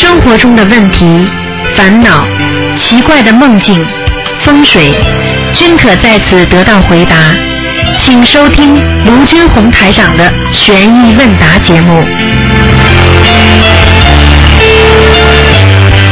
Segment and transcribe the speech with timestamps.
[0.00, 1.26] 生活中的问题、
[1.74, 2.24] 烦恼、
[2.78, 3.84] 奇怪的梦境、
[4.44, 4.94] 风水，
[5.52, 7.16] 均可在此得到回答。
[7.98, 12.04] 请收听卢军红台长的《悬疑问答》节目。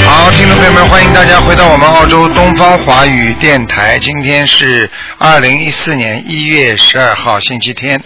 [0.04, 4.00] 好，听众朋友们，欢迎大家回到我们澳洲东方华语电台。
[4.00, 8.02] 今天是二零一四年一月十二号，星期天。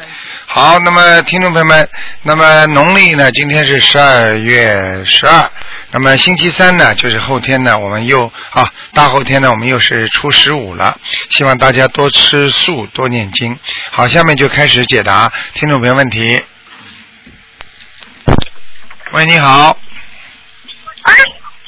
[0.52, 1.88] 好，那么听众朋友们，
[2.22, 5.48] 那么农历呢，今天是十二月十二，
[5.92, 10.98] 那么星期三呢，就是后天呢，我们又啊，大后天呢，我们又是初十五了。
[11.28, 13.56] 希望大家多吃素，多念经。
[13.92, 16.44] 好，下面就开始解答听众朋友问题。
[19.12, 19.78] 喂，你好。
[21.02, 21.14] 哎，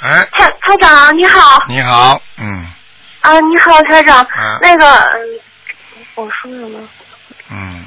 [0.00, 2.66] 哎，蔡蔡长你好，你好，嗯
[3.20, 5.40] 啊你好蔡长，嗯那个嗯，
[6.16, 6.88] 我说什么？
[7.48, 7.84] 嗯，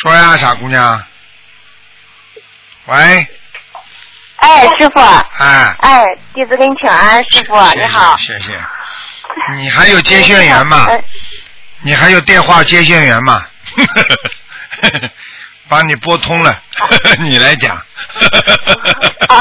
[0.00, 1.00] 说呀，傻姑娘。
[2.86, 3.26] 喂，
[4.36, 5.00] 哎师傅，
[5.38, 8.16] 哎，哎弟子给你请安，师傅你好。
[8.16, 8.60] 谢谢。
[9.56, 10.86] 你还有接线员吗？
[10.88, 11.02] 呃
[11.84, 13.44] 你还有电话接线员吗？
[15.72, 16.54] 帮你拨通了，
[17.24, 17.74] 你来讲。
[19.28, 19.40] 啊，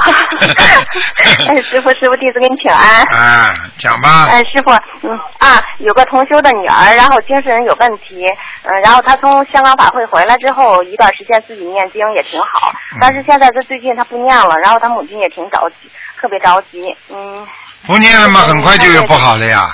[1.50, 3.02] 哎师傅师傅弟子给你请安。
[3.12, 4.28] 啊，讲吧。
[4.32, 4.72] 哎，师傅，
[5.06, 8.26] 嗯啊，有个同修的女儿，然后精神有问题，
[8.64, 15.76] 嗯，然后她从香港法会回来之后，一段时间自己念经也挺好，嗯但是现在她最近她不念了，然后她母亲也挺着急，
[16.22, 17.46] 特别着急，嗯，
[17.86, 18.42] 不念了嘛？
[18.48, 19.68] 很快就有不好了呀，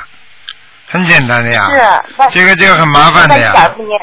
[0.87, 1.67] 很简单的呀。
[1.69, 3.69] 是，这个这个很麻烦的一点呀。
[3.77, 4.01] 不念。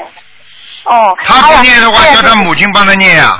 [0.85, 3.39] 哦，他不念的话，叫他母亲帮他念呀。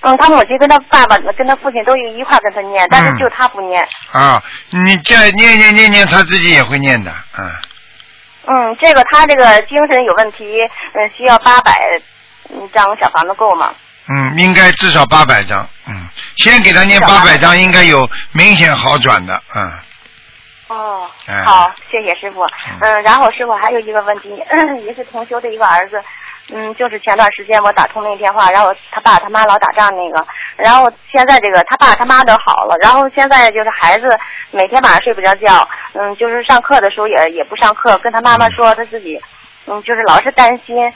[0.00, 3.86] 嗯，他母亲跟他爸爸、跟他父亲都有一块跟他念，但是嗯就他不念。
[4.12, 7.50] 啊，你这念念念念，他自己也会念的，嗯。
[8.48, 10.44] 嗯，这个他这个精神有问题，
[10.94, 11.80] 嗯，需要八百
[12.50, 13.72] 嗯张小房子够吗？
[14.08, 19.72] 嗯，应该至少八百张，嗯，先给他念800八百张，应该有明显好转的，嗯，
[20.68, 22.44] 哦哎，好，谢谢师傅。
[22.80, 24.42] 嗯，然后师傅还有一个问题，
[24.84, 26.02] 也是同修的一个儿子，
[26.52, 34.08] 嗯，就是前段时间我打通那个电话，然后他爸他妈老打仗那个，然后现在这个他爸他妈都好了，然后现在就是孩子
[34.50, 39.20] 每天晚上睡不着觉，嗯，就是上课的时候也也不上课，跟他妈妈说他自己，
[39.66, 40.92] 嗯，就是老是担心。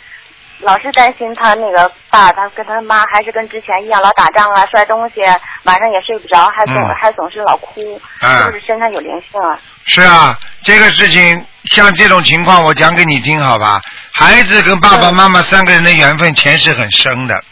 [0.60, 5.21] 老是担心他那个爸，他跟他妈还是跟之前一样，老打仗啊，摔东西，
[5.65, 9.59] 晚上也睡不着，还总、嗯还总是老哭，嗯是不是身上有灵性啊？
[9.87, 13.81] 是啊，这个事情像这种情况，我讲给你听好吧？
[14.12, 17.42] 孩子跟爸爸妈妈三个人的缘分前世很深的，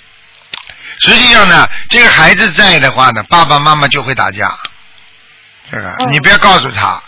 [1.01, 4.59] 实际上呢，这个孩子在的话呢，爸爸妈妈就会打架，
[5.71, 7.03] 这个、嗯你不要告诉他。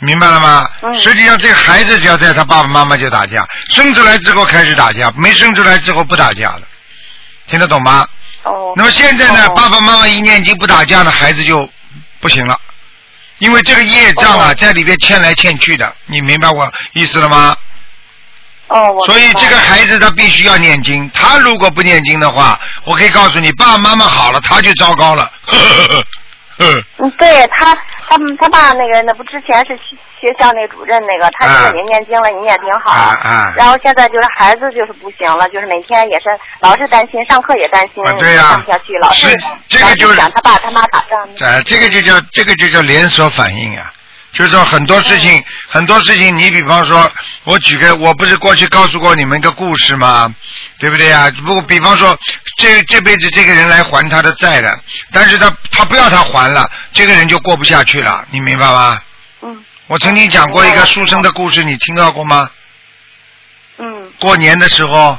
[0.00, 0.68] 明白了吗？
[0.82, 6.62] 嗯实际上，这个孩子只要在他爸爸妈妈就打架，生出来之后开始打架，没生出来之后不打架了，
[7.48, 8.06] 听得懂吗？
[8.42, 8.72] 哦。
[8.76, 11.68] 那么现在呢，哦爸爸妈妈一念经不打架呢，孩子就
[12.20, 12.58] 不行了，
[13.38, 17.56] 因为这个业障啊，哦在里边欠来欠去的，你明白我意思了吗？
[18.68, 25.30] 哦，我所以这个孩子他必须要念经，他如果不念经的话，我可以告诉你，爸爸妈妈好了，他就糟糕了。
[25.46, 26.04] 呵呵呵呵
[26.56, 27.76] 嗯，对他，
[28.08, 32.90] 他们他爸那个那不之前是学学校那主任那个，他啊现在也念经了，也挺好。
[32.90, 36.24] 啊啊然后现在就是孩子就是不行了，就是每天也是
[36.60, 39.38] 老是担心，上课也担心，啊对呀上不下去，老是是
[39.68, 41.28] 这个就是老想他爸他妈打仗。
[41.40, 43.92] 呃，这个就叫这个就叫连锁反应啊、
[44.32, 47.10] 就是说很多事情，很多事情，你比方说，
[47.44, 50.34] 我举个，我不是过去告诉过你们一个故事吗？
[50.78, 51.30] 对不对呀？
[51.44, 52.16] 不过比方说，
[52.58, 54.78] 这这辈子这个人来还他的债了，
[55.12, 59.00] 但是他他不要他还了，这个人就过不下去了，你明白吗？
[59.42, 62.50] 嗯我曾经讲过一个书生的故事，你听到过吗？
[63.76, 65.18] 嗯过年的时候，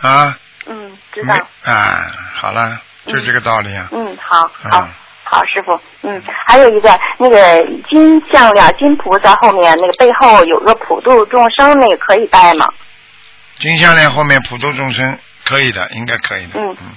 [0.00, 1.34] 啊，嗯，知道。
[1.34, 3.88] 没啊，好了，就这个道理啊。
[3.92, 4.88] 嗯，好嗯好。
[5.24, 7.38] 好，师傅，嗯，还有一个那个
[7.88, 12.66] 金项链，金菩萨后面那个背后有个普度众生，那个可以戴吗？
[13.62, 16.60] 金项链后面普度众生可以的，应该可以的。
[16.60, 16.92] 嗯嗯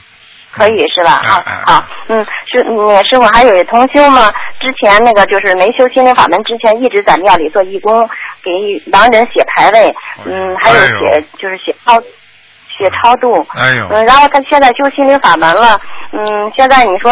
[0.51, 1.11] 可以是吧？
[1.21, 8.09] 啊嗯嗯好，嗯，师嗯师傅还有同修吗，之前那个就是没修心灵法门之前，一直在庙里做义工，
[8.41, 8.51] 给
[8.93, 9.93] 亡人写牌位，
[10.25, 15.77] 嗯，还有写就是写超写超度，哎呦，嗯，然后他现在修心灵法门了，
[16.13, 17.11] 嗯，现在你说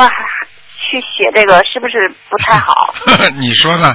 [0.78, 2.94] 去写这个是不是不太好？
[3.38, 3.94] 你说呢？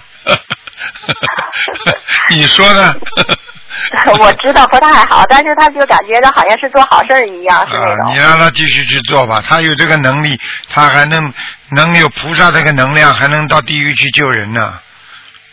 [2.31, 2.95] 你说呢？
[4.21, 8.13] 我知道不太好，但是他就感觉到好像是做好事儿一样，是那啊，种。
[8.13, 10.39] 你让他继续去做吧，他有这个能力，
[10.69, 11.33] 他还能
[11.71, 14.79] 能有菩萨这个能量，还能到地狱去救人呢。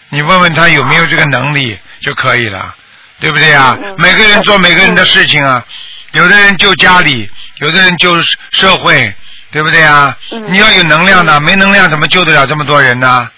[0.09, 2.73] 你问问他有没有这个能力就可以了，
[3.19, 3.77] 对不对啊？
[3.81, 5.63] 嗯嗯每个人做每个人的事情啊，
[6.11, 7.29] 有的人救家里，
[7.59, 9.13] 有的人救社会，
[9.51, 10.15] 对不对啊？
[10.31, 13.07] 嗯你要有能量的，没能量怎么救得了这么多人呢？
[13.09, 13.31] 啊，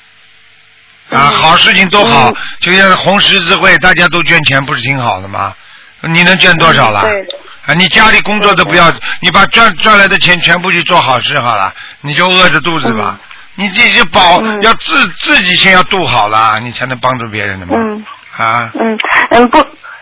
[1.09, 5.54] 嗯好事情都好嗯，就像红十字会，大家都捐钱，不是挺好的吗？
[6.01, 7.01] 你能捐多少了？
[7.01, 13.19] 对的啊，你家里工作都不要，你把赚赚来的钱全部去做好事好了，你就饿着肚子吧。
[13.56, 17.74] 你自己就保，嗯要自自己先要度好了，你才能帮助别人的嘛。
[17.75, 18.06] 嗯
[18.38, 18.98] 啊，嗯
[19.31, 19.57] 嗯，不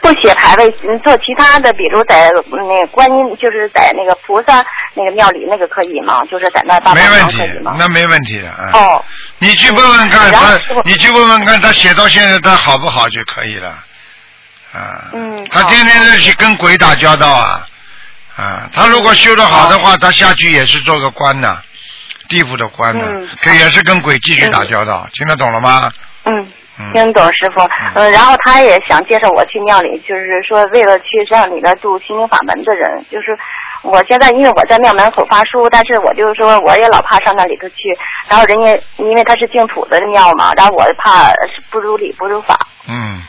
[0.05, 4.63] 不写牌位，嗯做其他的，比如在那个观音，就是在那个菩萨
[4.93, 6.23] 那个庙里那个可以吗？
[6.29, 7.41] 就是在那大没问题
[7.75, 8.69] 那没问题的啊。
[8.71, 9.05] 哦，
[9.39, 13.69] 你去问问看他你去问问看他写到现在他好不好就可以了。
[14.73, 17.67] 啊，嗯他天天是去跟鬼打交道啊，
[18.35, 21.57] 啊，他如果修得好的话，他下去也是做个官呐，
[22.29, 25.91] 地府的官呢嗯，可也是跟鬼继续打交道，听得懂了吗？
[26.25, 26.47] 嗯。
[26.79, 26.91] 嗯。
[26.93, 27.61] 听懂师傅，
[27.93, 33.37] 嗯，然后他也想介绍我去庙里，就是说为了去让里边度心灵法门的人，就是
[33.81, 37.75] 我现在因为我在庙门口发书，但是我就是说我也老怕上那里头去，
[38.27, 41.31] 然后人家因为他是净土的庙嘛，然后我怕
[41.71, 42.57] 不如理不如法，
[42.87, 43.21] 嗯，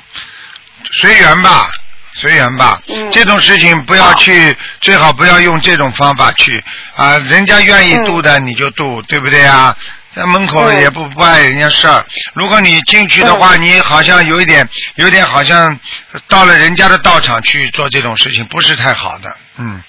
[0.90, 1.70] 随缘吧，
[2.14, 2.80] 随缘吧。
[2.88, 3.10] 嗯。
[3.10, 6.62] 这种事情不要去，最好不要用这种方法去。
[6.96, 7.16] 啊。
[7.18, 9.76] 人家愿意度的你就度，对不对啊？
[10.16, 12.02] 在门口嗯也不不碍人家事儿。
[12.32, 15.78] 如果你进去的话，你好像有一点，有点好像
[16.26, 19.36] 到了人家的道场去做这种事情，不是太好的。
[19.58, 19.82] 嗯。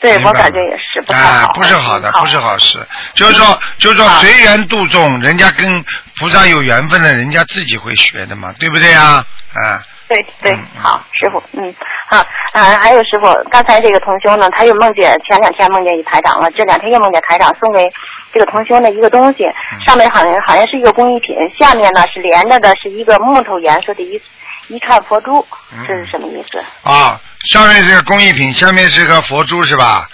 [0.00, 2.86] 对我感觉也是不太哎好，不是好的，嗯不是好事。
[3.14, 5.70] 就是说，就是说随缘度众，人家跟
[6.18, 9.24] 菩萨有缘分的，人家自己会学的嘛，对不对啊？
[9.52, 9.82] 啊。
[10.06, 11.74] 对对好，师傅，嗯，
[12.06, 12.18] 好，
[12.52, 17.90] 啊，还有师傅，刚才这个同修呢，他又梦见前两天梦见一台长了，这两天又梦见台长送给
[18.32, 24.20] 这个同修的一个东西，嗯上面好像好像是一个工艺品，下面呢是连着的，是一个木头颜色的一
[24.68, 26.62] 一串佛珠，嗯这是什么意思？
[26.82, 27.18] 啊，
[27.50, 30.06] 上面是个工艺品，下面是个佛珠是吧？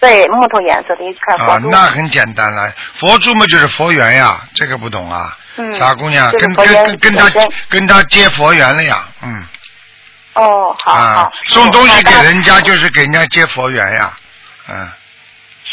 [0.00, 5.36] 对，木头颜色的一串佛啊，珠，那很简单了，佛珠嘛就是佛缘呀，这个不懂啊？
[5.56, 5.74] 嗯。
[5.74, 7.30] 傻姑娘，跟跟跟跟他
[7.68, 9.44] 跟他接佛缘了呀，嗯。
[10.34, 14.10] 哦，好啊好，，送东西给人家就是给人家接佛缘呀，
[14.68, 14.74] 嗯。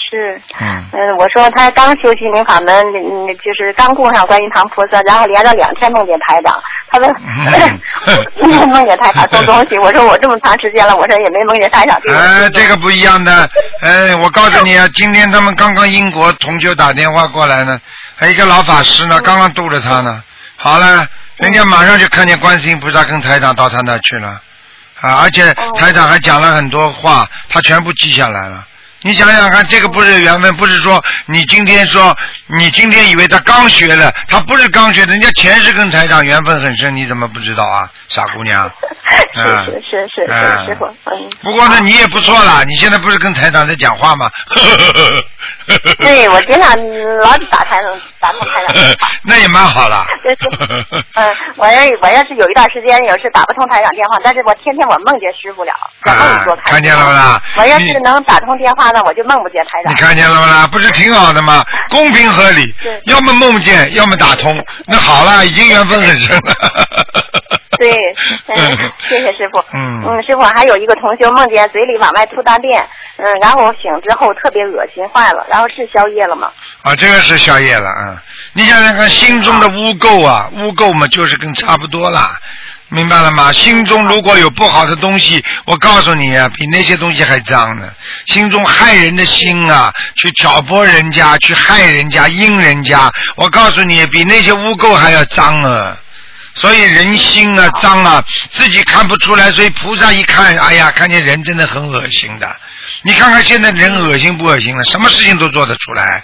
[0.10, 0.40] 是。
[0.60, 6.62] 嗯，嗯，我说他刚修心灵法门，嗯，就是刚供上观音堂菩萨，然后连着两天梦见台长，
[6.92, 7.80] 他说嗯。
[8.70, 13.50] 梦见台长送东西， 我说我这么长时间了，我说也没梦见台长 哎，这个不一样的，
[13.82, 17.80] 哎，我告诉你啊，今天他们刚刚英国同学打电话过来呢，
[18.22, 20.24] 还有一个老法师呢，刚刚度了他呢，
[20.56, 21.08] 好了，
[21.38, 24.40] 人家马上就看见观世音菩萨跟台长到他那去了，
[25.00, 25.72] 啊，而且哦。
[25.76, 28.64] 台长还讲了很多话，他全部记下来了。
[29.04, 32.16] 你想想看，这个不是缘分，不是说你今天说
[32.58, 38.64] 你今天以为他刚学了，他不是刚学的，人家前世跟台长缘分很深，你怎么不知道啊， 傻姑娘？
[38.64, 38.72] 啊
[39.34, 41.30] 是是是是师傅，嗯。
[41.42, 44.30] 不过呢，你也不错啦，你现在不是跟台长在讲话吗？
[46.00, 46.76] 对，我经常
[47.20, 48.96] 老打台长打通台长。
[49.24, 50.06] 那也蛮好了。
[51.16, 59.96] 嗯，我要我要是有一段时间有时打不通台长电话，但是我天天我梦见师傅了，在梦里给我啊看见了不不啦我要是能打通电话呢，我就梦不见台长你。
[60.00, 60.68] 看见了吗啦？
[60.68, 61.64] 不是挺好的吗？
[61.90, 64.58] 公平合理是，要么梦见，要么打通。
[64.88, 66.54] 那好了，已经缘分很深了。
[67.78, 67.92] 对，
[68.56, 68.78] 嗯，
[69.10, 69.60] 谢谢师傅。
[69.74, 72.80] 嗯嗯，师傅还有一个同学梦见嘴里往外吐大便，
[73.18, 76.52] 嗯，然后醒之后特别恶心坏了，然后是宵夜了吗？
[76.84, 78.22] 啊，这个是宵夜了啊！
[78.54, 82.38] 你想想看，心中的污垢啊，污垢嘛，就是跟差不多啦，
[82.94, 83.54] 明白了吗？
[83.54, 87.90] 心中如果有不好的东西，我告诉你啊，比那些东西还脏呢。
[88.26, 95.98] 心中害人的心啊，去挑拨人家，去害人家，阴人家，我告诉你，比那些污垢还要脏啊！
[96.54, 98.22] 所以人心啊脏啊，
[98.52, 102.56] 自己看不出来，所以菩萨一看，哎呀，看见人真的很恶心的。
[103.04, 104.84] 你看看现在人恶心不恶心了？
[104.84, 106.24] 什么事情都做得出来，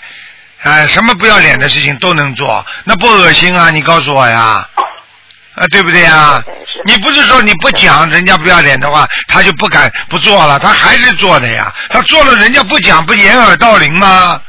[0.63, 3.69] 哎，什么不要脸的事情都能做，那不恶心啊？
[3.69, 4.67] 你告诉我呀，
[5.57, 6.41] 啊，对不对呀？
[6.85, 11.73] 你不是说你不讲人家不要脸的话，他就不敢不做了，他还是做的呀。
[11.89, 14.39] 他做了，人家不讲，不掩耳盗铃吗？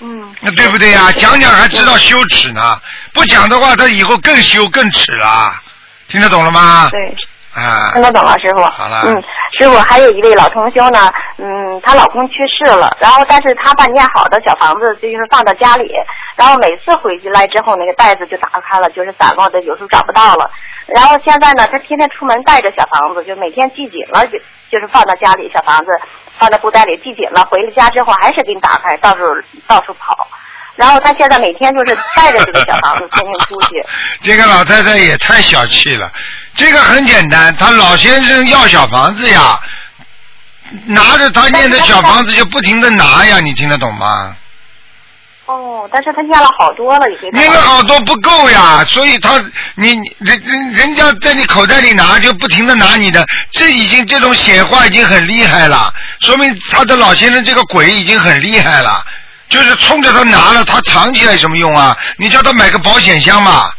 [0.00, 0.34] 嗯。
[0.40, 1.10] 那对不对呀？
[1.12, 2.80] 讲讲还知道羞耻呢，
[3.12, 5.52] 不讲的话，他以后更羞更耻了。
[6.06, 6.88] 听得懂了吗？
[6.92, 7.16] 对。
[7.58, 8.62] 啊听，得懂了，师傅。
[8.62, 9.22] 好了嗯，
[9.58, 15.90] 师傅还有一位老同修呢，嗯，她老公去世了，然后但是她把建好的小房子就是放到家里，
[16.36, 20.50] 然后每次回去来之后，那个袋子就打开了，就是散落的，有时候找不到了。
[20.86, 24.38] 然后现在呢，她天天出门带着小房子，就每天系紧了，就
[24.70, 25.90] 就是放到家里，小房子
[26.38, 29.22] 放在布袋里系紧了，回了家之后还是给你打开，到处
[29.66, 30.26] 到处跑。
[30.76, 33.84] 然后她现在每天就是带着这个小房子天天出去。
[34.22, 36.10] 这个老太太也太小气了。
[36.58, 39.56] 这个很简单，他老先生要小房子呀，
[40.86, 44.34] 拿着他念的小房子就不停的拿呀，你听得懂吗？
[45.46, 49.38] 哦，但是他念了好多了，已经念了好多不够呀，所以他
[49.76, 59.06] 你你人人人家在你口袋里拿就不停的拿你的，这已经这种显化已经很厉害了，说明他的老先生这个鬼已经很厉害了，
[59.48, 61.96] 就是冲着他拿了，他藏起来有什么用啊？
[62.18, 63.70] 你叫他买个保险箱嘛。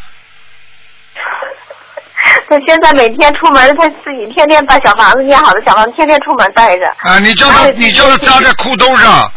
[2.50, 6.86] 他现在每天出门，他自己天天把小房子念好的小房子，天天出门带着。
[7.04, 9.32] 啊，你叫他哎你叫他扎在裤兜上，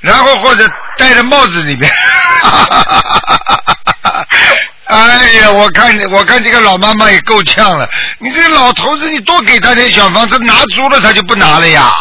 [0.00, 1.90] 然后或者戴在帽子里面。
[4.86, 7.88] 哎呀，我看我看这个老妈妈也够呛了。
[8.18, 11.92] 你这个老头子，你多给他点小房子，拿足了他就不拿了呀。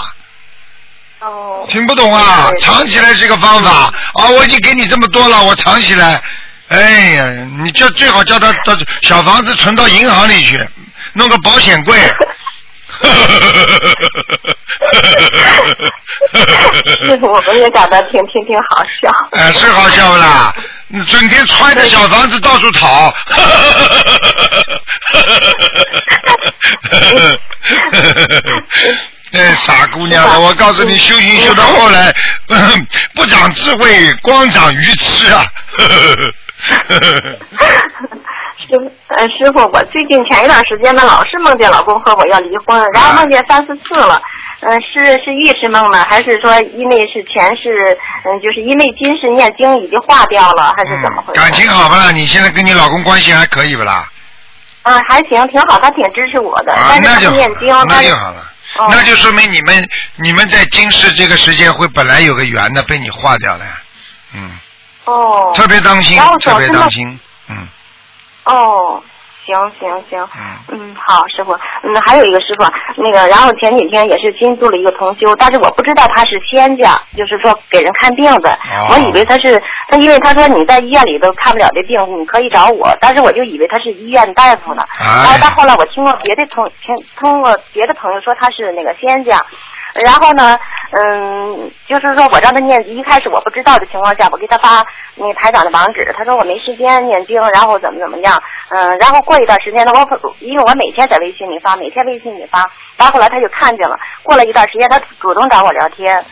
[1.20, 1.66] 哦。
[1.68, 2.52] 听不懂啊？
[2.60, 3.70] 藏起来是个方法
[4.16, 4.30] 啊！
[4.30, 6.20] 我已经给你这么多了，我藏起来。
[6.70, 7.32] 哎呀，
[7.64, 10.60] 你就最好叫他到小房子存到银行里去，
[11.14, 11.98] 弄个保险柜。
[17.06, 19.10] 师傅，我们也感到挺挺挺好笑。
[19.32, 20.54] 哎，是好笑不啦？
[20.88, 23.14] 你整天揣着小房子到处讨。
[29.32, 32.16] 哎，傻姑娘，我告诉你，修行修到后来，
[33.14, 35.46] 不长智慧，光长愚痴啊！
[38.60, 44.22] 师傅，呃，师傅，我最近前一段时间呢，老是梦见老公和我要离婚，然后梦见三四次了。
[44.62, 51.40] 嗯、是是预示梦呢，还是说因为是前世，嗯，就是因为今世念经已经化掉了，还是怎么回事？
[51.40, 52.12] 感情好不啦？
[52.12, 54.06] 你现在跟你老公关系还可以不啦？
[54.84, 58.46] 嗯，还行，挺好，他挺支持我的，啊，但是那就念经，那就好了。
[58.78, 63.72] 哦那就说明你们你们在今世这个时间会本来有个缘的，被你化掉了呀。
[64.36, 64.60] 嗯，
[65.06, 65.52] 哦。
[65.56, 67.20] 特别当心特别当心。
[67.50, 67.68] 嗯。
[68.46, 69.02] 哦，
[69.46, 70.28] 行行行，
[70.72, 70.80] 嗯。
[70.80, 71.54] 嗯，好，师傅，
[71.84, 72.64] 嗯，还有一个师傅，
[72.96, 78.90] 那个，然后前几天也是新做了一个同修，但是我不知道他是仙家，就是说给人看病的，哦。
[78.92, 85.24] 我以为他是他，因为他说你在医院里都看不了这病，你可以找我，但是我就以为他是医院大夫呢，哎。
[85.24, 89.44] 然后到后来我听过别的同听通过别的朋友说他是那个仙家。
[89.96, 90.58] 然后呢，
[90.92, 102.60] 嗯，就是说我让他念，一开始我不知道的情况下，我给他发那台长的网址，他说我没时间念经，然后怎么怎么样，嗯，然后过一段时间呢，我因为我每天在微信里发，每天微信里发，
[102.98, 106.24] 然后后来他就看见了，过了一段时间，他主动找我聊天，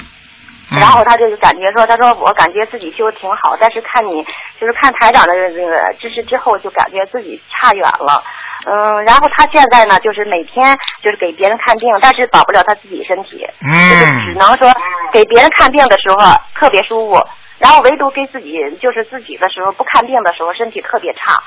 [0.72, 4.22] 嗯然后他就感觉说，他说我感觉自己修的挺好，但是看你
[4.60, 8.22] 就是看台长的那个知识之后，就感觉自己差远了。
[8.66, 14.74] 嗯，然后他现在呢，就是每天就是给别人看病，但是保不了他自己身体，就是只嗯，能说
[15.12, 16.18] 给别人看病的时候
[16.60, 17.24] 特别舒服，
[17.60, 21.42] 然后唯独给自己就是自己的时候不看病的时候身体特别差。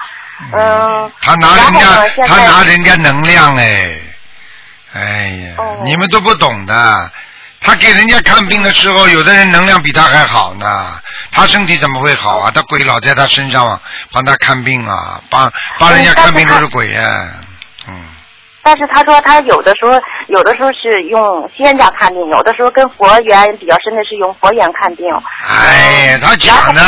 [0.53, 3.99] 嗯，他拿人家他拿人家能量哎，
[4.95, 7.11] 哎呀，哦你们都不懂的。
[7.63, 11.01] 他给人家看病的时候，有的人能量比他还好呢，
[11.31, 12.51] 他身体怎么会好啊？
[12.55, 17.29] 他鬼老在他身上帮他看病啊，帮帮人家看病都是鬼呀、
[17.87, 18.03] 嗯。
[18.63, 19.93] 但是他说他有的时候
[20.29, 25.07] 有的时候是用仙家看病，有的时候跟佛缘比较深的是用佛缘看病。
[25.47, 26.83] 哎呀，他讲的，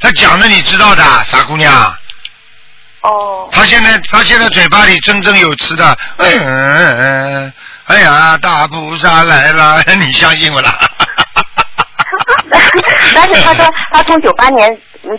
[0.00, 1.72] 他讲的你知道的，傻姑娘。
[3.02, 3.48] 哦。
[3.50, 7.52] 他现在他现在嘴巴里振振有词的，嗯嗯嗯，
[7.88, 10.68] 哎呀，大菩萨来了， 你相信我了？
[13.14, 14.68] 但是他说， 他从九八年，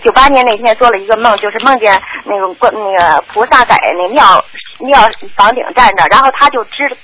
[0.04, 4.44] 九八年那天做了一个梦，就是梦见那个观那个菩萨在那庙
[4.80, 5.00] 庙
[5.36, 6.96] 房顶站着，然后他就支，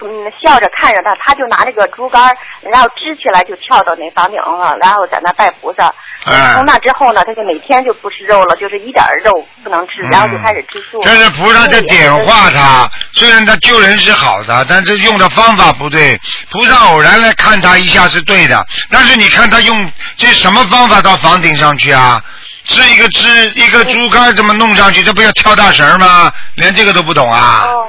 [0.00, 2.22] 嗯，笑着看着他，他就拿那个竹竿，
[2.62, 5.92] 然后支起来就跳到那房顶了，然后在那拜菩萨。
[6.26, 9.30] 嗯从那之后呢，他就每天就不吃肉了，就是一点肉
[9.62, 11.00] 不能吃，然后就开始吃素。
[11.04, 16.20] 这是菩萨在点化他，虽然他救人是好的，但是用的方法不对。
[16.50, 22.22] 菩萨偶然来看他一下是对的，但是你看他用这什么方法到房顶上去啊？
[22.64, 25.02] 是一个支一个竹竿怎么弄上去？
[25.02, 26.30] 这不要跳大绳吗？
[26.56, 27.64] 连这个都不懂啊？
[27.64, 27.88] 哦。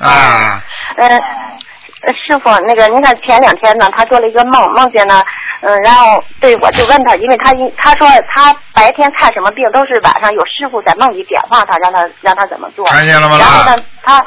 [0.00, 0.64] 啊，
[0.96, 5.22] 呃，呃师傅，那个您看前两天呢，他做了一个梦，梦见呢，
[5.60, 12.86] 嗯、然后对我就问他，因为他因他说他白天看什么病都是晚上有师傅在梦里点化他，让他让他怎么做。
[12.86, 14.26] 看见了吗然后呢，他，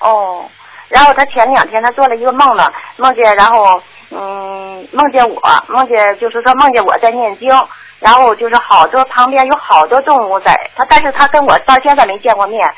[0.00, 0.44] 哦，
[0.88, 2.64] 然后他前两天他做了一个梦呢，
[2.96, 3.80] 梦见然后
[4.10, 7.48] 嗯梦见我，梦见就是说梦见我在念经，
[8.00, 12.68] 然后就是好多旁边有好多动物在，他但是他跟我到现在没见过面。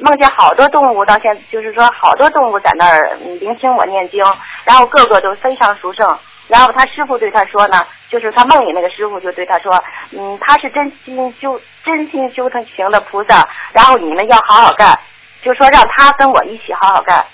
[0.00, 4.24] 梦见好多动物，到现就是说好多动物在那儿聆听我念经，
[4.64, 6.18] 然后个个都非常殊胜。
[6.46, 14.98] 然后他师傅对他说呢，就是他梦里那个师傅就对他说，嗯，他是真心修真心修成行的菩萨，然后你们要好好干，
[15.42, 17.24] 就说让他跟我一起好好干。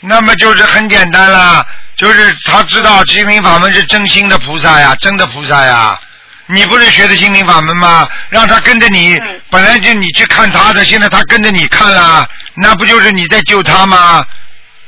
[0.00, 1.64] 那么就是很简单了，
[1.96, 5.98] 就是他知道心灵法门是真心的菩萨呀，真的菩萨呀。
[6.46, 8.08] 你不是学的心灵法门吗？
[8.28, 14.24] 让他跟着你，嗯本来就你去看他的，现在他跟着你看了，那不就是你在救他吗？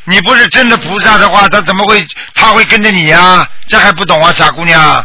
[0.05, 3.47] 你不是真的菩萨的话，他怎么会他会跟着你呀？
[3.69, 5.05] 这还不懂啊，傻姑娘。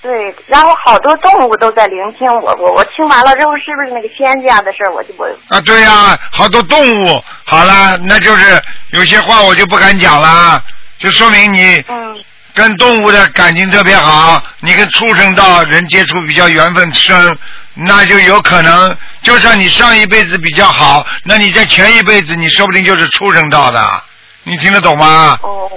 [0.00, 10.62] 对，然后好多动物都在聆听我，我我听完了之后，是不是那个仙家的事儿，我就我啊，对呀、好多动物，好了，那就是有些话我就不敢讲了，
[10.98, 12.16] 就说明你嗯
[12.58, 17.38] 跟动物的感情特别好，你跟畜生道人接触比较缘分深，
[17.74, 24.02] 那就有可能，就算你上一辈子比较好，那你在前一辈子你说不定就是畜生道的，
[24.42, 25.38] 你听得懂吗？
[25.40, 25.70] 哦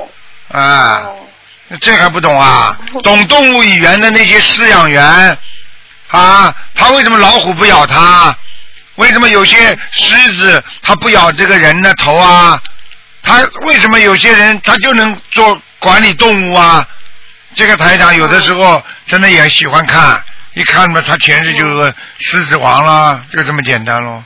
[0.52, 1.16] 啊，哦
[1.80, 2.76] 这还不懂啊？
[3.04, 5.38] 懂动物语言的那些饲养员
[6.10, 8.36] 啊，他为什么老虎不咬他？
[8.96, 12.62] 为什么有些狮子它不咬这个人的头啊？
[13.24, 16.86] 他为什么有些人他就能做管理动物啊？
[17.54, 20.24] 这个台长有的时候真的也喜欢看，
[20.54, 24.24] 一看嘛，他全是就是狮子王了，就这么简单喽，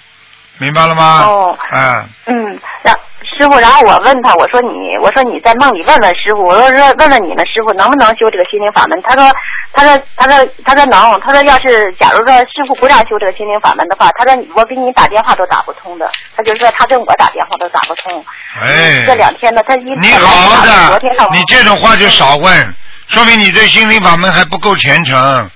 [0.58, 1.24] 明白了吗？
[1.26, 2.96] 哦嗯，嗯，然
[3.38, 9.02] 师傅，然后我问他，我说你，我说你在梦里问问师傅，我说说问问你们师傅能不能修这个心灵法门？
[9.04, 9.30] 他说，
[9.74, 11.20] 他说，他说，他说能。
[11.20, 16.10] 他说要是假如说师傅不让修这个心灵法门的话，他说我给你打电话都打不通的。
[16.38, 18.24] 他就说他跟我打电话都打不通。
[18.62, 22.76] 哎，这两天呢，他一你好的昨天上，你这种话就少问，
[23.08, 25.50] 说明你对心灵法门还不够虔诚，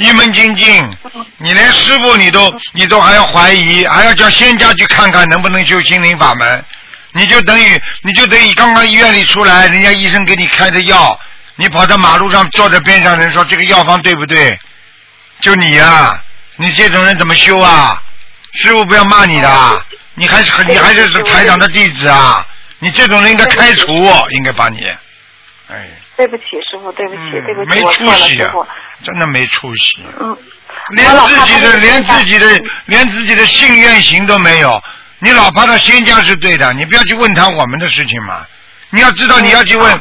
[0.00, 0.90] 一门精进。
[1.38, 6.64] 你连师傅你都你都还要怀疑，还要叫仙家去看看能不能修心灵法门，
[7.12, 11.18] 你就等于你就等于刚刚医院里出来，人家医生给你开的药，
[11.56, 14.58] 你跑到马路上坐在边上人说这个药方对不对？
[15.40, 16.22] 就你呀、
[16.56, 18.02] 你这种人怎么修啊？
[18.52, 22.44] 师傅不要骂你的，你还是你还是台长的弟子啊！
[22.80, 23.86] 你这种人应该开除，
[24.30, 24.78] 应该把你，
[25.68, 28.66] 哎，对不起师傅，对不起，对不起，没出错了息傅。，
[29.02, 30.36] 真的没出息，嗯，
[30.90, 34.80] 连自己的连自己的嗯连自己的信愿行都没有。
[35.18, 38.44] 你老怕他仙家是对的，你不要去问他我们的事情嘛。
[38.90, 40.00] 你要知道，你要去问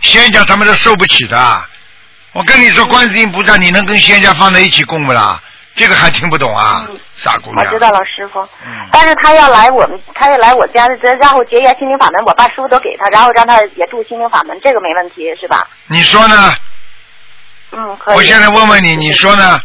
[0.00, 1.64] 仙家，他们都受不起的。
[2.32, 5.40] 我跟你说，观世音菩萨，你能跟仙家放在一起供不啦？
[5.74, 7.64] 这个还听不懂啊嗯，傻姑娘。
[7.64, 8.40] 我知道了，师傅。
[8.64, 15.66] 嗯但是他要来我们，他要来我家，然后结缘心灵法门，我把书都给他，然后让他也住心灵法门，这个没问题是吧？
[15.86, 16.54] 你说呢？
[17.72, 18.16] 嗯，可以。
[18.16, 19.60] 我现在问问你，你说呢？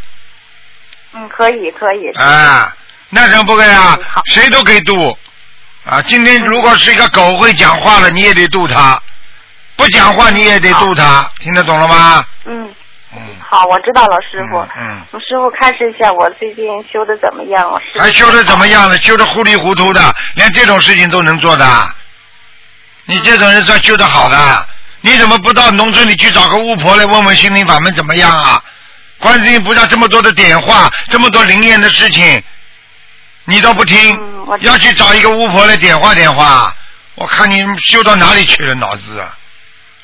[1.14, 2.10] 嗯，可以，可以。
[2.18, 2.76] 啊，
[3.10, 4.22] 那怎么不可以啊嗯？
[4.34, 5.18] 谁都可以渡
[5.86, 6.02] 啊！
[6.04, 9.00] 今天如果是一个狗会讲话了，你也得渡它；
[9.76, 12.26] 不讲话你也得渡它，听得懂了吗？
[12.46, 12.74] 嗯，
[13.16, 14.60] 嗯，好，我知道了，师傅。
[14.78, 17.64] 嗯嗯师傅开示一下，我最近修的怎么样？
[17.92, 18.98] 师傅还修的怎么样了？
[18.98, 21.66] 修的糊里糊涂的，连这种事情都能做的。
[23.06, 24.68] 你这种人算修的好的，
[25.02, 28.64] 你怎么不到农村里去找个巫婆来问问心灵法门怎么样啊？
[29.20, 32.44] 观世音菩萨这么多的点化，这么多灵验的事情，
[33.46, 36.72] 你都不听，嗯要去找一个巫婆来点化点化，
[37.16, 39.36] 我看你修到哪里去了脑子啊！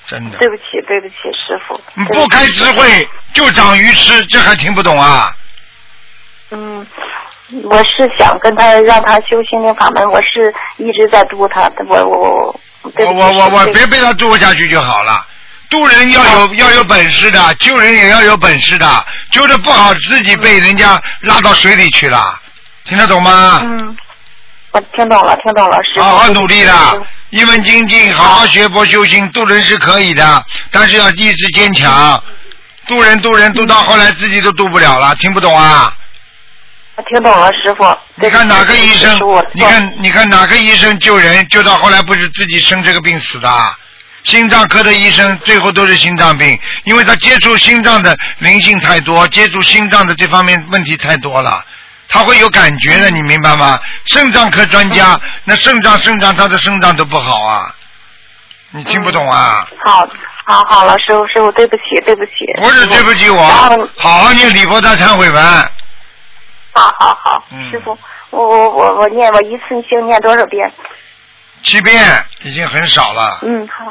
[0.07, 1.79] 真的，对不起，对不起，师傅。
[1.93, 2.65] 你不开智。
[2.71, 5.31] 慧就长愚痴，这还听不懂啊？
[6.49, 6.85] 嗯，
[7.65, 12.59] 我是想跟他让他修心灵法门，我是一直在督他，我我我。
[12.95, 15.25] 对我我我我别被他渡下去就好了。
[15.69, 22.39] 渡人要有要有本事的，救人也要有本事的，救的不好自己被人家拉到水里去了，
[22.85, 23.61] 听得懂吗？
[23.63, 23.97] 嗯，
[24.71, 25.99] 我听懂了，听懂了，是。
[25.99, 26.73] 好好努力的
[27.31, 32.21] 一门精进，好好学佛修心，渡人是可以的，但是要意志坚强。
[32.85, 35.91] 渡人渡人渡到后来自己都渡不了了，听不懂啊？
[36.95, 37.83] 我听懂了，师傅。
[38.15, 39.19] 你看哪个医生？
[39.53, 43.49] 你看你看哪个医生救人救到后来不是自己生这个病死的？
[44.23, 51.61] 心脏科的医生最后都是心脏病，因为他接触心脏的灵性太多，接触心脏的这方面问题太多了，
[52.07, 53.77] 他会有感觉的，你明白吗？
[54.05, 57.75] 肾脏科专家，那肾脏肾脏他的肾脏都不好啊，
[58.71, 59.67] 你听不懂啊？
[59.83, 60.07] 好，
[60.45, 62.31] 好，好了，师傅，师傅，对不起，对不起。
[62.59, 63.43] 不是对不起我，
[63.97, 65.71] 好好念礼佛大忏悔文，
[66.73, 67.97] 好好好，嗯师傅，
[68.31, 70.71] 我我我我念我一次性念多少遍？
[71.63, 72.03] 七遍
[72.43, 73.39] 已经很少了。
[73.43, 73.85] 嗯，好，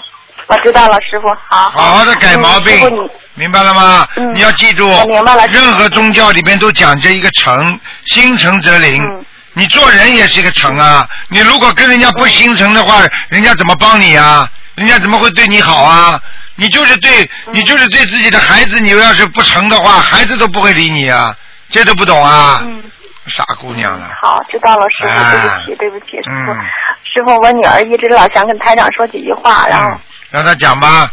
[0.48, 1.70] 我知道了，师傅，好。
[1.70, 4.06] 好好的改毛病明白了吗？
[4.16, 9.02] 嗯你要记住我明白了，任何宗教里边都讲究一个诚，心诚则灵。
[9.02, 14.48] 嗯你做人也是一个诚啊，你如果跟人家不心诚的话，人家怎么帮你啊？
[14.76, 16.18] 人家怎么会对你好啊？
[16.56, 21.36] 你就是对，嗯你就是对自己的孩子，你要是不诚的话，孩子都不会理你啊，
[21.72, 22.84] 这都不懂啊，嗯，
[23.26, 24.10] 傻姑娘了。
[24.20, 26.52] 好，知道了，师傅，哎对不起，对不起，师傅。
[26.52, 26.60] 嗯
[27.04, 31.10] 师傅，我女儿一直老想跟台长说几句话，然后嗯，让他讲吧。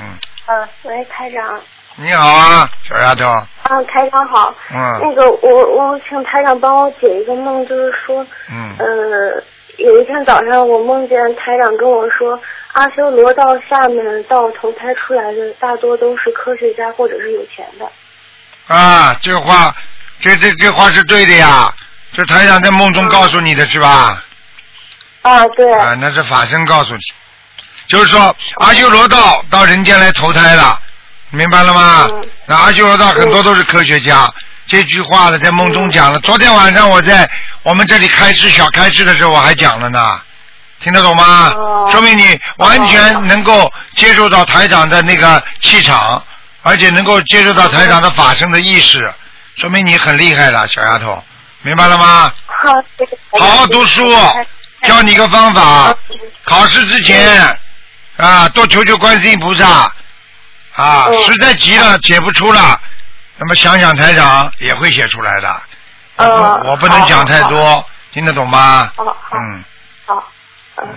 [0.00, 0.06] 嗯，
[0.46, 1.58] 嗯，喂，台长。
[1.96, 3.24] 你好啊，小丫头。
[3.26, 3.46] 啊，
[3.88, 4.54] 台长好。
[4.70, 9.42] 嗯那个，我我请台长帮我解一个梦，就是说，嗯呃，
[9.78, 12.38] 有一天早上我梦见台长跟我说，
[12.72, 17.86] 阿修罗道下面到投胎出来的大多都是科学家或者是有钱的。
[18.74, 19.74] 啊，这话，
[20.20, 21.72] 这这这话是对的呀。
[22.12, 24.22] 这台长在梦中告诉你的是吧？
[25.22, 25.72] 啊，对。
[25.74, 27.00] 啊，那是法身告诉你，
[27.88, 30.80] 就是说阿修罗道到人间来投胎了，
[31.30, 32.08] 明白了吗？
[32.10, 34.26] 嗯那阿修罗道很多都是科学家，
[34.66, 36.18] 这句话呢在梦中讲了。
[36.20, 37.30] 昨天晚上我在
[37.62, 40.18] 我们这里开示小开示的时候我还讲了呢，
[40.80, 41.52] 听得懂吗？
[41.54, 46.22] 哦说明你完全能够接受到台长的那个气场，
[46.62, 49.12] 而且能够接受到台长的法身的意识，
[49.58, 51.20] 说明你很厉害了，小丫头，
[51.62, 52.32] 明白了吗？
[52.46, 52.72] 好，
[53.40, 54.08] 好好读书，
[54.82, 55.92] 教你一个方法，
[56.44, 57.58] 考试之前
[58.16, 59.66] 啊，多求求观世音菩萨
[60.76, 62.80] 啊，嗯实在急了解不出了，
[63.36, 65.62] 那么想想台长也会写出来的。
[66.18, 68.92] 嗯我不能讲太多，听得懂吗？
[68.96, 69.64] 嗯，
[70.06, 70.24] 好，
[70.76, 70.88] 嗯。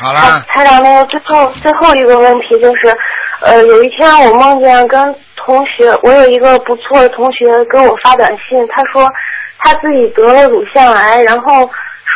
[0.00, 2.96] 好啊了，，台长，那个最后最后一个问题就是，
[3.40, 9.10] 呃，有一天我梦见跟同学，我有一个不错的同学给我发短信，他说
[9.58, 11.70] 他自己得了乳腺癌，然后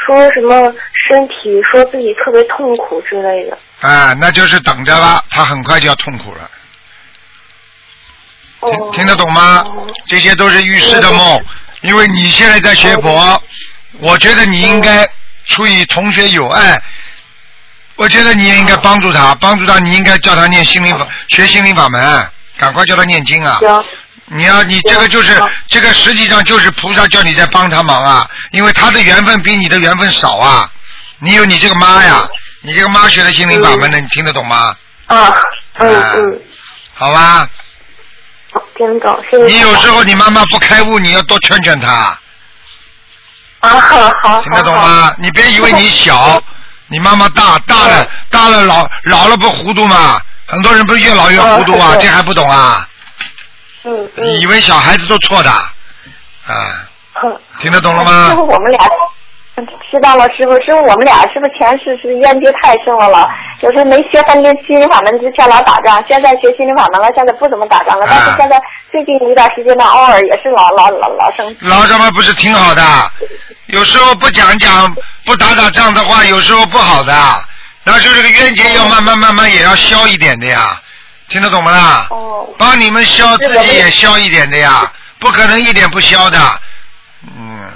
[0.07, 0.73] 说什么
[1.09, 3.59] 身体说自己特别痛苦之类的。
[3.81, 6.51] 啊，那就是等着吧，他很快就要痛苦了。
[8.61, 9.87] 哦听听得懂吗哦？
[10.07, 11.45] 这些都是预示的梦，
[11.81, 13.43] 因为你现在在学佛，
[14.01, 15.09] 我觉得你应该
[15.47, 16.81] 出于同学友爱，
[17.97, 22.01] 我觉得你也应该帮助他，帮助他，你应该叫他念心灵法，学心灵法门，
[22.63, 23.59] 赶快叫他念经啊！
[23.59, 23.85] 行，
[24.27, 30.71] 你要你这个就是这个实际上就是菩萨叫你在帮他忙啊，因为他的缘分比你的缘分少啊，
[31.19, 32.25] 你有你这个妈呀，
[32.61, 34.77] 你这个妈学的心灵法门的，你听得懂吗？
[35.07, 35.35] 啊，
[35.79, 36.41] 嗯啊嗯，
[36.95, 37.49] 好吧，
[38.77, 39.45] 听得懂，谢谢。
[39.47, 42.17] 你有时候你妈妈不开悟，你要多劝劝她。
[43.59, 44.73] 啊，好好，听得懂？
[44.73, 45.13] 吗？
[45.19, 46.41] 你别以为你小，
[46.87, 50.23] 你妈妈大大了大了老老了不糊涂吗？
[50.53, 52.87] 很多人不是越老越糊涂啊，这还不懂啊？
[53.85, 54.39] 嗯嗯。
[54.39, 56.85] 以为小孩子都错的，啊，
[57.15, 58.37] 哼听得懂了吗师？
[58.37, 58.87] 傅，我们俩
[59.91, 63.09] 知道了，师傅，师傅，我们俩是不是前世是冤结太深了？
[63.09, 63.31] 了
[63.63, 68.05] 有时候没学分心灵法门之前老打仗，现在学心灵法门了，现在不怎么打仗了。
[68.07, 68.61] 但啊是现在
[68.91, 71.57] 最近一段时间呢，偶尔也是老老老老生气。
[71.63, 72.83] 老什么不是挺好的？
[73.69, 77.15] 有时候不讲讲，不打打仗的话，有时候不好的。
[77.85, 80.81] 那就这个冤结要慢慢慢慢也要消一点的呀，
[81.29, 82.07] 听得懂不啦？
[82.11, 86.39] 哦，帮你们消，自己也消一点的呀，不可能一点不消的。
[87.27, 87.71] 嗯。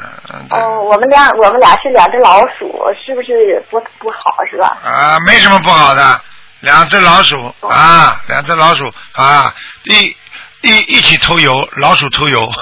[0.51, 4.77] 哦，我们俩我们俩是两只老鼠，是不是不不好是吧？
[4.85, 6.21] 啊，没什么不好的，
[6.61, 9.53] 两只老鼠啊，两只老鼠啊，
[9.85, 10.17] 一
[10.61, 12.49] 一一起偷油，老鼠偷油。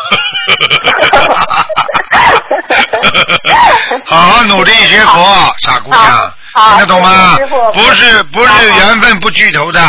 [4.07, 7.73] 好好努力学佛，傻姑娘听得懂吗师傅？
[7.73, 9.81] 不是不是缘分不聚头的，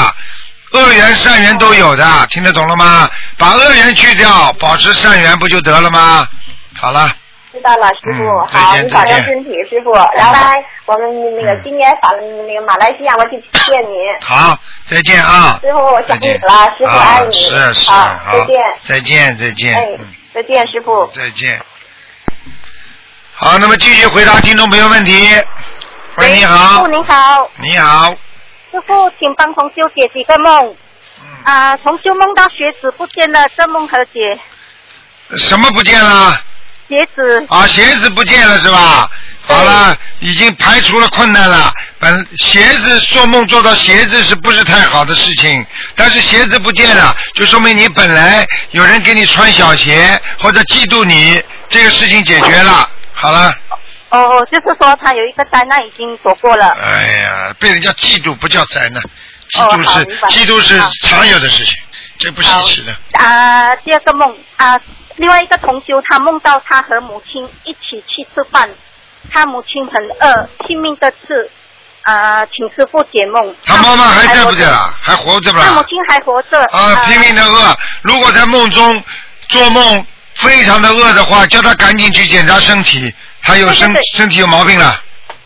[0.72, 3.10] 恶缘善缘都有的，听得懂了吗？
[3.38, 6.28] 把恶缘去掉，保持善缘不就得了吗？
[6.80, 7.16] 好了。
[7.54, 9.94] 知道了，师傅，好，你保重身体，师傅。
[10.18, 10.36] 然后
[10.88, 13.96] 我们那个今年法那个马来西亚，我去见你。
[14.26, 15.58] 好，再见啊！
[15.62, 17.34] 师傅，我想你了，师傅啊爱你。
[17.34, 18.58] 是是，好，好再见。
[18.84, 21.08] 再见再见，哎嗯，再见，师傅。
[21.16, 21.62] 再见。
[23.36, 25.30] 好，那么继续回答听众朋友问题。
[26.18, 28.10] 喂，你好师傅，您好，你好，
[28.72, 30.76] 师傅，请帮同修解几个梦。
[31.22, 34.40] 嗯，啊，同修梦到鞋子不见了，这梦何解？
[35.38, 36.40] 什么不见了？
[36.88, 39.10] 鞋子啊，鞋子不见了是吧？
[39.48, 41.74] 好了，已经排除了困难了。
[42.00, 45.66] 本鞋子做梦做到鞋子是不是太好的事情？
[45.96, 52.90] 但是鞋子不见了，就说明你本来有人给你穿小鞋，或者嫉妒你，这个事情解决了。
[53.14, 53.54] 好了，
[54.16, 56.70] 哦，就是说他有一个灾难已经躲过了。
[56.70, 59.02] 哎呀，被人家嫉妒不叫灾难，
[59.50, 61.78] 嫉哦妒是、嫉妒是常有的事情，
[62.18, 62.94] 这不稀奇的。
[63.20, 64.80] 啊，第二个梦啊，
[65.18, 68.70] 另外一个同修他梦到他和母亲一起去吃饭，
[69.32, 71.50] 他母亲很饿，拼命的吃，
[72.04, 73.56] 啊，请师傅解梦。
[73.66, 74.72] 他妈妈还在不在活着？
[74.72, 74.94] 了？
[75.02, 75.66] 还活着不啦？
[75.68, 76.62] 他母亲还活着。
[76.66, 77.78] 啊，拼命的饿。
[78.04, 79.04] 如果在梦中
[79.50, 83.14] 做梦非常的饿的话，叫他赶紧去检查身体，
[83.46, 85.02] 他有身身体有毛病了。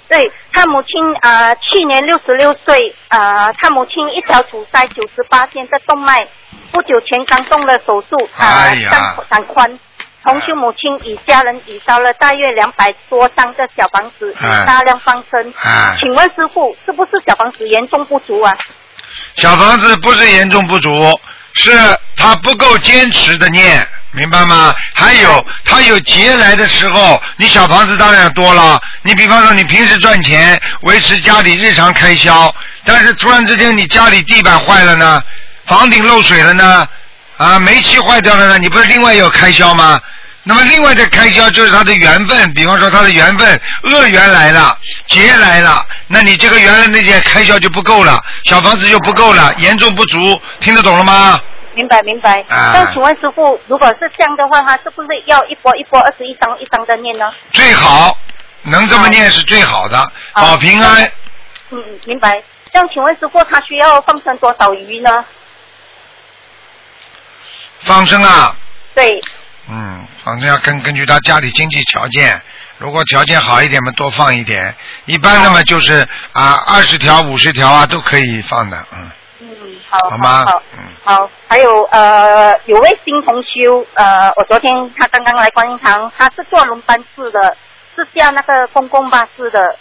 [0.08, 6.28] 对他母亲啊、呃去年六十六岁，呃，他母亲一条阻塞九十八天的动脉，
[6.72, 9.80] 不久前刚动了手术，啊、哎呀长长宽，
[10.24, 14.36] 同修母亲与家人已烧了大约两百多张的小房子，
[14.66, 15.54] 大量放生。
[15.64, 18.58] 啊请问师傅，是不是小房子严重不足啊？
[19.36, 20.90] 小房子不是严重不足，
[21.54, 21.72] 是
[22.16, 24.74] 他不够坚持的念，明白吗？
[24.94, 28.80] 还有他有劫来的时候，你小房子当然多了。
[29.02, 32.54] 你比方说你平时赚钱维持家里日常开销，
[32.86, 35.22] 但是突然之间你家里地板坏了呢，
[35.66, 36.88] 房顶漏水了呢，
[37.38, 40.00] 啊煤气坏掉了呢，你不是另外有开销吗？
[40.50, 51.40] 那么另外的开销就是他的缘分，比方说他的缘分恶缘来了，劫来了，那你这个原来那些开销就不够了，小房子就不够了，严重不足，听得懂了吗？
[51.76, 52.44] 明白明白。
[52.50, 57.32] 啊那请问师傅，如果是这样的话，他是不是要一波一波二十一张一张的念呢？
[57.54, 58.18] 最好
[58.64, 61.04] 能这么念是最好的，保平安。
[61.70, 62.42] 嗯，嗯明白。
[62.72, 65.24] 这样请问师傅，他需要放生多少鱼呢？
[67.82, 68.56] 放生啊，
[68.96, 69.22] 对，
[69.72, 72.42] 嗯，反正要根根据他家里经济条件，
[72.80, 74.76] 如果条件好一点嘛，多放一点。
[75.06, 79.48] 一般的嘛，就是啊，二十条、五十条啊，都可以放的，嗯，嗯，
[79.90, 87.56] 好，好吗好，嗯，好，还有呃，有位新同修，呃，我昨天他刚刚来观音堂，他是坐轮班制的，
[87.96, 89.76] 是下那个公共巴士的。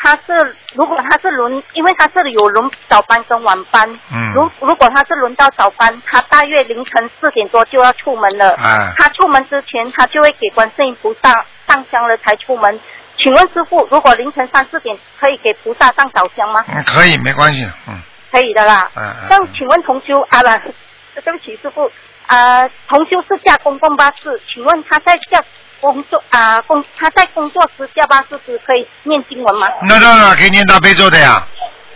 [0.00, 8.54] 他是如果他是轮，因为他是有轮早班跟晚班，嗯如如果他是轮到早班，他大约凌晨四点多就要出门了。
[8.54, 11.32] 哎他出门之前，他就会给观世音菩萨
[11.66, 12.80] 上香了才出门。
[13.16, 16.64] 请问师傅，如果凌晨三四点可以给菩萨上早香吗？
[16.68, 18.88] 嗯，可以，没关系，嗯，可以的啦。
[18.94, 20.72] 嗯嗯那请问同修啊不，
[21.20, 21.90] 对不起师傅
[22.28, 25.42] 啊，同修是驾公共巴士，请问他在驾
[25.80, 29.68] 工作啊工他在工作时驾巴士时可以念经文吗？
[29.88, 31.46] 那当然可以念大悲咒的呀，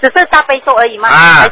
[0.00, 1.08] 只是大悲咒而已吗？
[1.08, 1.48] 啊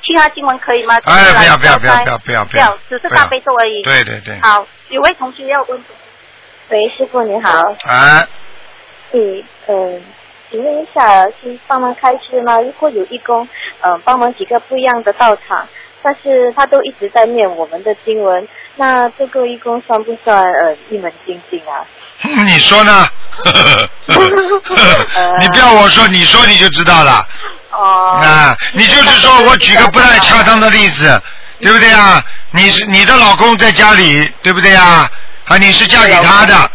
[0.00, 0.96] 其他经文可以吗？
[1.04, 3.82] 哎，不要不要不要不要不要不要，只是大悲咒而已。
[3.82, 5.84] 对对对，好，有位同学要问。
[6.70, 7.50] 喂，师傅你好。
[7.84, 8.26] 啊，
[9.12, 10.02] 嗯嗯，
[10.50, 12.58] 请问一下，是帮忙开示吗？
[12.60, 13.46] 如果有义工，
[13.80, 15.68] 嗯、帮忙几个不一样的道场，
[16.02, 18.48] 但是他都一直在念我们的经文，
[18.78, 21.84] 那这个义工算不算呃一门精进啊？
[22.22, 23.08] 嗯你说呢？
[25.40, 27.26] 你不要我说，你说你就知道了。
[27.72, 28.20] 哦。
[28.22, 31.20] 啊，你就是说我举个不太恰当的例子，
[31.60, 32.22] 对不对啊？
[32.52, 35.10] 你是你的老公在家里，对不对啊？
[35.46, 36.70] 啊，你是嫁给他的。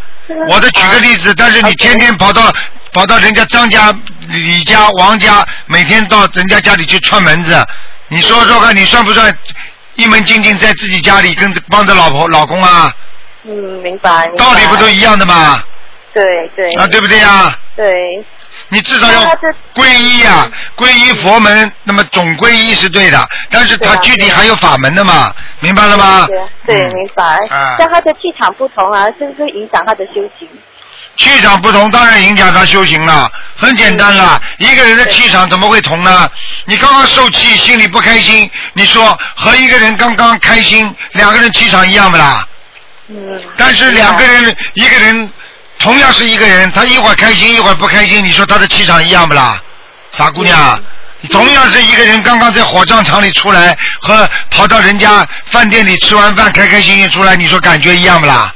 [0.49, 2.51] 我的举个例子，但是你天天跑到
[2.93, 3.93] 跑到人家张家、
[4.27, 7.65] 李家、王家，每天到人家家里去串门子，
[8.07, 9.37] 你说说看，你算不算
[9.95, 12.93] 一门精进在自己家里跟着帮着老婆老公啊？
[13.43, 13.51] 嗯，
[13.81, 14.25] 明白。
[14.27, 15.63] 明白道理不都一样的吗？
[16.13, 16.23] 对
[16.55, 16.73] 对。
[16.73, 17.57] 啊，对不对呀？
[17.75, 18.25] 对。
[18.69, 19.21] 你至少要
[19.75, 26.25] 皈依啊，皈依佛门，那么总皈依是对的，但是它具体还有法门的嘛，明白了吗？
[26.65, 27.23] 对，对明白。
[27.49, 30.47] 啊像他的气场不同啊，是不是影响他的修行？
[31.17, 33.31] 气场不同，当然影响他修行了。
[33.55, 36.29] 很简单了，一个人的气场怎么会同呢？
[36.65, 42.47] 你刚刚受气，心里不开心，你说和一个人刚刚开心，两个人气场一样不啦？
[43.09, 43.41] 嗯。
[43.55, 45.31] 但是两个人，一个人
[45.79, 49.61] 同样是一个人，他一会儿开心，一会儿不开心，你说他的气场一样不啦？
[50.11, 50.81] 傻姑娘，
[51.29, 58.53] 同样是一个人刚刚在火葬场里出来，和跑到人家饭店里吃完饭开开心心出来，你说感觉一样不啦？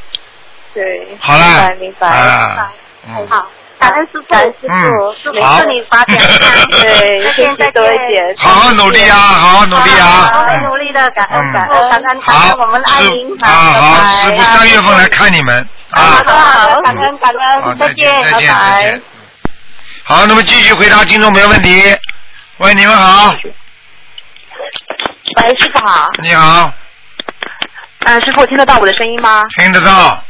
[0.77, 1.17] 对。
[1.19, 2.07] 好了，明白明白。
[2.07, 2.71] 啊，
[3.07, 3.47] 嗯，好，
[3.79, 6.27] 感恩师傅，感恩师嗯傅，师傅好祝你发展健。
[6.81, 7.73] 对，再见再见。
[7.73, 8.35] 多一点。
[8.37, 19.01] 好好努力啊，好好努力好啊，会努力的，感恩嗯感恩感恩感好，恩我们的爱民师啊好，师傅三月份来看你们啊好，好好，感恩感，恩，再见再见再拜见。
[20.03, 21.97] 好，那么继续回答听众朋友问题。
[22.59, 23.33] 喂，你们好，
[25.41, 26.09] 喂，师傅好。
[26.23, 26.71] 你好，
[28.05, 29.43] 嗯、师傅听得到我的声音吗？
[29.59, 30.23] 听得到，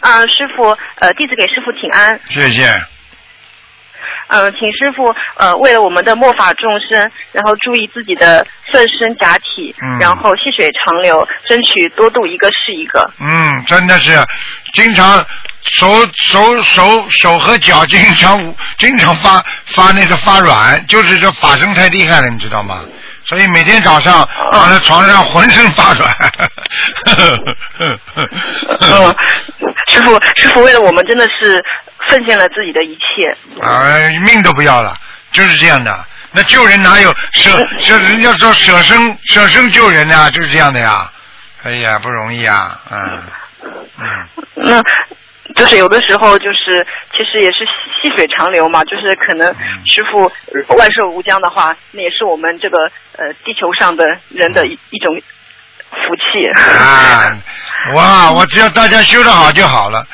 [0.00, 2.20] 嗯、师傅，呃，弟子给师傅请安。
[2.28, 2.70] 谢谢。
[4.30, 13.10] 嗯、请师傅呃，为了我们的末法众生，然后注意自己的色身假体，嗯然后细水长流，争取多度一个是一个。
[13.20, 14.12] 嗯，真的是，
[14.74, 15.24] 经常
[15.62, 18.38] 手手手手和脚经常
[18.76, 22.84] 经常发发那个发软，就是这法身太厉害了，你知道吗？
[23.24, 26.16] 所以每天早上躺在床上浑身发软。
[28.80, 29.14] 嗯，
[29.90, 31.64] 师傅，师傅为了我们真的是
[32.08, 33.62] 奉献了自己的一切。
[33.62, 33.82] 啊，
[34.24, 34.94] 命都不要了，
[35.32, 36.04] 就是这样的。
[36.32, 37.96] 那救人哪有舍 舍？
[37.98, 41.10] 人家说舍生舍生救人啊，就是这样的呀。
[41.62, 43.22] 哎呀，不容易啊，嗯
[43.98, 44.26] 嗯。
[44.54, 44.82] 那
[45.54, 46.86] 就是有的时候就是
[47.16, 47.60] 其实也是
[48.00, 49.46] 细水长流嘛，就是可能
[49.86, 50.30] 师傅
[50.76, 52.76] 万寿无疆的话，那也是我们这个
[53.16, 55.18] 呃地球上的人的一一种
[55.90, 56.46] 福气。
[56.78, 57.32] 啊，
[57.94, 60.06] 哇，我只要大家修得好就好了，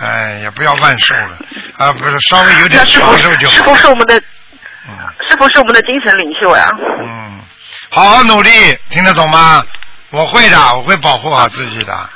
[0.00, 1.38] 哎，也不要万寿了，
[1.76, 4.16] 啊，不是稍微有点长寿就师好傅是我们的
[4.88, 4.94] 嗯
[5.28, 6.68] 师傅是我们的精神领袖呀。
[7.02, 7.40] 嗯，
[7.90, 8.50] 好好努力，
[8.88, 9.64] 听得懂吗？
[10.10, 12.10] 我会的，我会保护好自己的。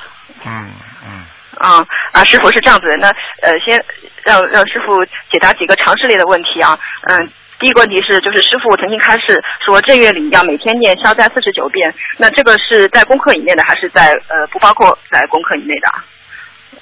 [0.45, 0.73] 嗯
[1.07, 1.25] 嗯，
[1.59, 3.09] 啊啊，师傅是这样子的，那
[3.43, 3.81] 呃，先
[4.25, 6.77] 让让师傅解答几个常识类的问题啊。
[7.09, 15.89] 嗯，第一个问题是，就是师傅曾经开示说正月里要每天念消灾四十九遍，那这个是在功课以内的，还是在呃不包括在功课以内的？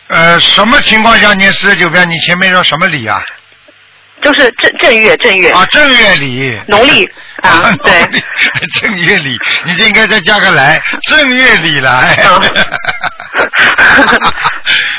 [0.09, 2.09] 呃，什么情况下念四十九遍？
[2.09, 3.23] 你前面说什么礼啊？
[4.23, 6.61] 就是正正月正月啊，正月里。
[6.69, 7.05] 农历
[7.43, 8.23] 啊， 对
[8.81, 12.17] 正月里，你就应该再加个来，正月里来。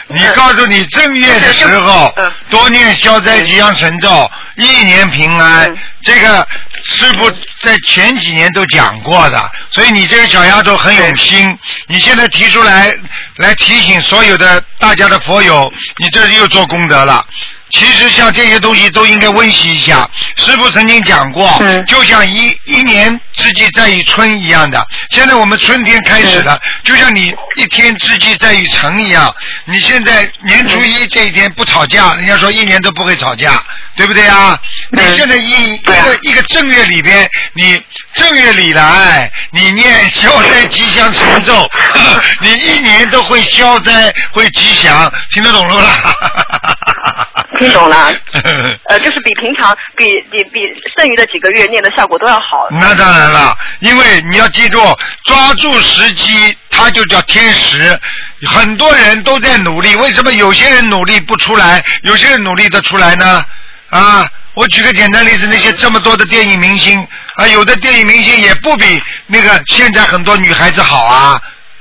[0.08, 5.78] 你告诉你正月的时候嗯多念消灾吉祥神咒，一年平安嗯。
[6.04, 6.46] 这个
[6.84, 7.32] 师傅
[7.62, 11.58] 在前几年都讲过的，所以你这个小丫头很有心。
[11.88, 12.94] 你现在提出来
[13.38, 17.26] 来提醒所有的大家的佛友，你这又做功德了。
[17.78, 20.08] 其实像这些东西都应该温习一下。
[20.36, 24.86] 师傅曾经讲过，嗯就像一一年之计在于春一样的。
[25.10, 29.34] 现在我们春天开始了，就像你一天之计在于晨一样。
[29.66, 33.64] 你现在年初一这一天不吵架，人家说一年都不会吵架，
[33.96, 34.60] 对不对啊？
[34.92, 37.82] 你现在一一个一个正月里边，你
[38.14, 41.68] 正月里来，你念消灾吉祥神咒，
[42.40, 46.16] 你一年都会消灾会吉祥，听得懂了吧？
[47.60, 48.12] 听懂了。
[48.90, 50.62] 呃，就是比平常比比比
[50.98, 52.68] 剩余的几个月念的效果都要好。
[52.72, 54.80] 那当然了，因为你要记住，
[55.26, 58.00] 抓住时机，它就叫天时。
[58.46, 63.46] 很多人都在努力，为什么有些人努力不出来，有些人努力的出来呢？
[63.90, 71.40] 啊，我举个简单例子，那些这么多的电影明星啊，有的电影明星也不比那个现在很多女孩子好啊，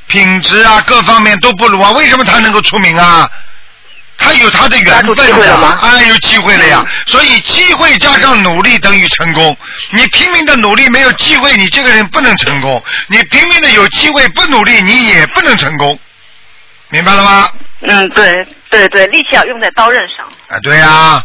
[0.09, 3.29] 品质啊各方面都不如啊，为什么她能够出名啊？
[4.23, 6.85] 他有他的缘分了吗哎，有机会了呀。
[7.07, 9.57] 所以机会加上努力等于成功。
[9.93, 15.99] 你拼命的努力没有机会，你这个人不能成功；你拼命的有机会不努力，你也不能成功。
[16.89, 17.51] 明白了吗？
[17.89, 18.33] 嗯，对
[18.71, 20.27] 对对，力气要用在刀刃上。
[20.49, 21.25] 啊，对呀、啊，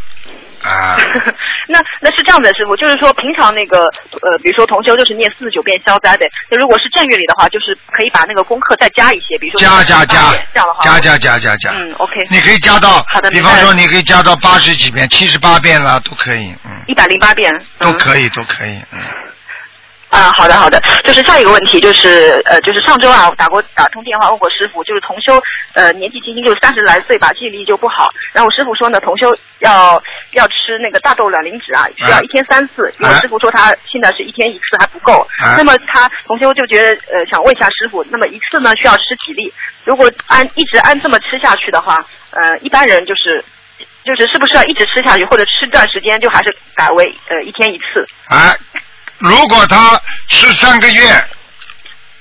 [1.68, 3.80] 那那是这样的，师傅，就是说平常那个
[4.22, 11.72] 呃，比如说同修就是念四十九遍消灾的，那如果是正月里的话，就是可以把那个功课再加一些，比如说加加加这样的话，加加加加加。
[11.76, 19.00] 嗯，OK，你可以加到比方说你可以加到八十几遍、七十八遍啦，都可以，嗯，一百零八遍，嗯都可以，都可以，嗯。
[20.10, 25.42] 啊，好的好的，就是下一个问题就是呃，就是上周啊，打过打通电话问过师傅，就是同修
[25.74, 39.54] 呃年纪轻轻就三十来岁吧，记忆力就不好，然后师傅说呢，同修要要吃那个大豆卵磷脂啊，需要一天三次，因为啊师傅说他现在是一天一次还不够，啊那么他同修就觉得呃想问一下师傅，那么一次呢需要吃几粒？
[39.84, 41.98] 如果按一直按这么吃下去的话，
[42.32, 43.44] 呃一般人就是。
[44.08, 48.08] 就是是不是要一直吃下去，或者吃段时间就还是改为呃一天一次？
[48.30, 48.56] 哎，
[49.20, 51.30] 如果他吃三个月，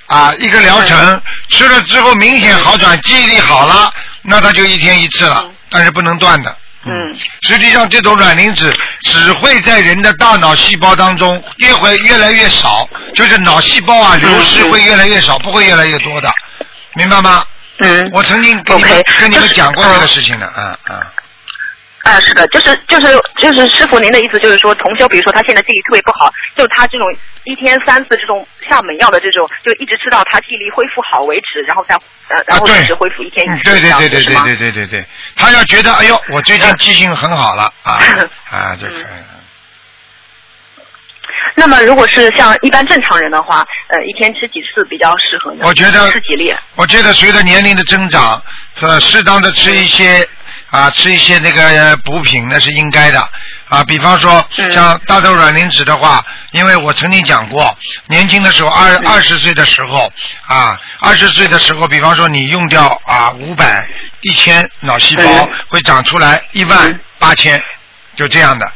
[0.06, 6.56] 啊，一个疗程吃了之后明显好转，记忆力好了，那他就一天一次了嗯，但是不能断的。
[6.84, 7.18] 嗯。
[7.42, 16.30] 实际上，这种卵磷脂只会在人的大脑细胞当中越会越来越少，就是脑细胞啊流失会越来越少，不会越来越多的，
[16.94, 17.44] 明白吗？
[17.80, 21.06] 嗯，我曾经跟你们 OK，跟你们讲过这个嗯事情的，嗯嗯。
[22.06, 27.06] 啊，是的，就是就是就是师傅您的意思就是说，同修，比如说他现在记忆力特别不好，就他这种
[27.44, 31.96] 一天三次这种下猛药的这种，就一直吃到他记忆力恢复好为止，然后再
[32.28, 37.98] 呃然后一直恢复一天一嗯次，对对对对对对对对对，他要觉得哎呦，我最近记性很好了啊
[38.50, 39.08] 啊就可以了。
[41.58, 45.64] 那么如果是像一般正常人的话，呃，一天吃几次比较适合呢？
[45.66, 46.54] 我觉得吃几粒？
[46.76, 48.40] 我觉得随着年龄的增长，
[48.80, 50.26] 呃，适当的吃一些
[50.70, 53.20] 啊，吃一些那个呃补品那是应该的。
[53.68, 53.84] 啊。
[53.84, 54.70] 比方说嗯。
[54.72, 57.76] 像大豆卵磷脂的话，因为我曾经讲过，
[58.08, 59.06] 年轻的时候二嗯。
[59.06, 60.12] 二十岁的时候
[60.46, 63.86] 啊，二十岁的时候，比方说你用掉啊五百
[64.22, 65.50] 一千脑细胞嗯。
[65.68, 67.00] 会长出来一万嗯。
[67.18, 67.62] 八千，
[68.16, 68.70] 就这样的。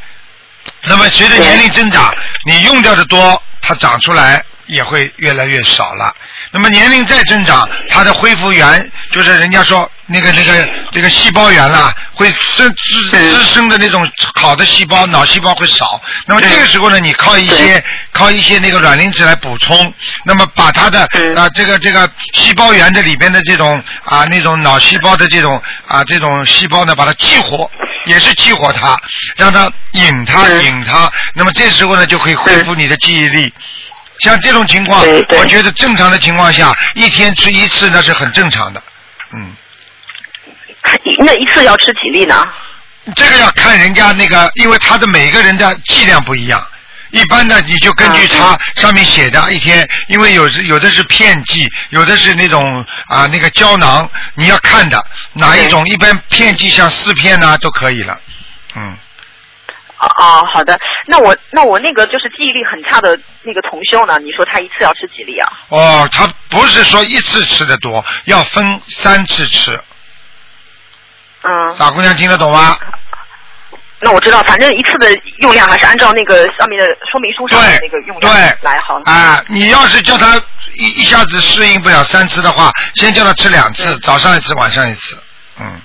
[0.83, 2.13] 那么随着年龄增长，
[2.45, 6.15] 你用掉的多，它长出来也会越来越少了。
[6.51, 16.01] 那么年龄再增长，它的恢复源就是人家说那个那个这个细胞源啦，会生滋滋生的那种好的细胞，脑细胞会少。
[16.25, 19.77] 那么这个时候呢，你靠一些靠一些那个卵磷脂来补充，
[20.25, 27.69] 那么把它的嗯啊这个这个细胞源的里边的这种啊那种脑细胞的这种啊这种细胞呢，把它激活。
[28.07, 28.99] 也是激活它，
[29.35, 33.53] 让它引它嗯引它，那么这时候呢就可以恢复你的记忆力。
[34.21, 38.81] 像这种情况我觉得正常的情况下，一天吃一次那是很正常的。
[39.33, 39.53] 嗯，
[41.19, 42.47] 那一次要吃几粒呢？
[43.15, 46.65] 这个要看人家那个，因为他的每个人的剂量不一样。
[47.09, 55.03] 一般的你就根据它上面写的一天，因为有时有的是片剂，有的是那种啊那个胶囊，你要看的
[55.33, 55.85] 哪一种。
[55.87, 58.17] 一般片剂像四片呐、都可以了。
[58.75, 58.95] 嗯，
[60.01, 60.79] 哦哦，好的。
[61.05, 64.17] 那我那我那个就是记忆力很差的那个同修呢？
[64.19, 65.47] 你说他一次要吃几粒啊？
[65.69, 69.79] 哦，他不是说一次吃的多，要分三次吃。
[71.43, 72.77] 嗯，傻姑娘听得懂吗？
[74.03, 75.07] 那我知道，反正一次的
[75.41, 79.03] 用量还是按照那个上面的说明书上的那个用量对来好了。
[79.05, 80.41] 啊，你要是叫他
[80.73, 85.21] 一一下子适应不了三次的话，先叫他吃两次，早上一次，晚上一次。
[85.59, 85.79] 嗯，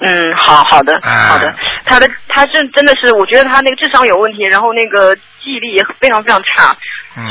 [0.00, 1.54] 嗯，好好的，哎好的。
[1.86, 6.76] 他的他是真的是，我觉得他那个智商有问题，然后那个记忆力也非常非常差。
[7.16, 7.24] 嗯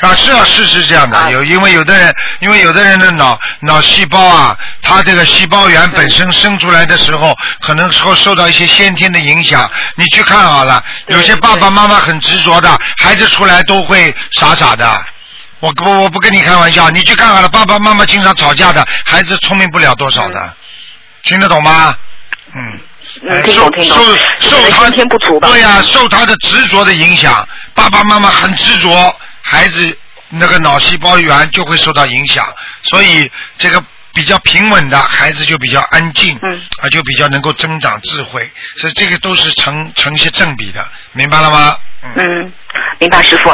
[0.00, 9.70] 啊，是啊，是是这样的，有因为有的人，因为有的人的脑脑细胞啊，他这个细胞源本身生出来的时候，可能受受到一些先天的影响。
[9.96, 14.86] 你去看好了，有些爸爸妈妈很执着的，孩子出来都会傻傻的。
[15.60, 20.56] 我我我不跟你开玩笑，你去看好了，爸爸妈妈经常吵架的，孩子聪明不了多少的，
[21.22, 21.96] 听得懂吗？
[22.54, 22.80] 嗯。
[23.22, 24.04] 嗯，听受懂听懂，
[24.38, 25.48] 受受他天不足吧。
[25.48, 29.98] 对呀、受他的执着的影响，爸爸妈妈很执着，孩子
[30.30, 32.46] 那个脑细胞源就会受到影响，
[32.82, 33.82] 所以这个
[34.14, 41.76] 比较平稳的孩子就比较安静，嗯啊，就比较能够增长智慧，所以这个都是成成些正比的，明白了吗？
[42.16, 42.52] 嗯，
[43.02, 43.50] 明白，师傅。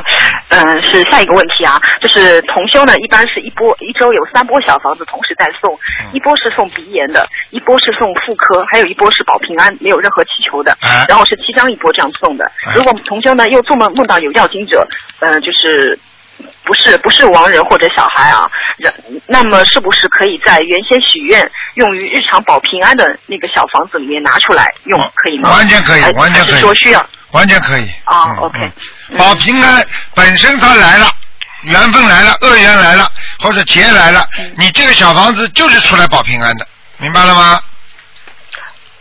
[0.51, 12.75] 嗯，是下一个问题啊，就是同修呢，一般是一波一周有三波小房子同时在送，嗯一波是送鼻炎的，一波是送妇科，还有一波是保平安，没有任何祈求的，哎然后是七张一波这样送的哎。
[12.75, 14.87] 如果同修呢又做梦梦到有要经者，
[15.21, 15.99] 呃，就是。
[16.63, 18.95] 不是不是亡人或者小孩啊，人
[19.27, 25.51] 那么是不是可以在原先许愿用于日常保平安的那个小房子里面拿出来用，可以吗？
[25.51, 27.89] 完全可以还完全可以是说需要完全可以。
[28.05, 28.73] 啊嗯 OK 嗯嗯
[29.17, 31.11] 保平安本身它来了，
[31.63, 36.67] 缘分来了，恶缘来了，或者劫来了，嗯你这个小房子就是出来保平安的，
[36.99, 37.61] 明白了吗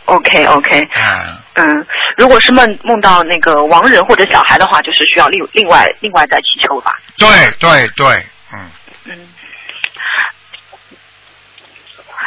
[0.06, 1.86] ？OK OK，啊，嗯，
[2.16, 6.92] 如果是梦梦到那个亡人或者小孩的话，就是需要另另外另外再祈求吧。
[7.18, 7.28] 对
[7.58, 8.70] 对对，嗯，
[9.04, 9.28] 嗯。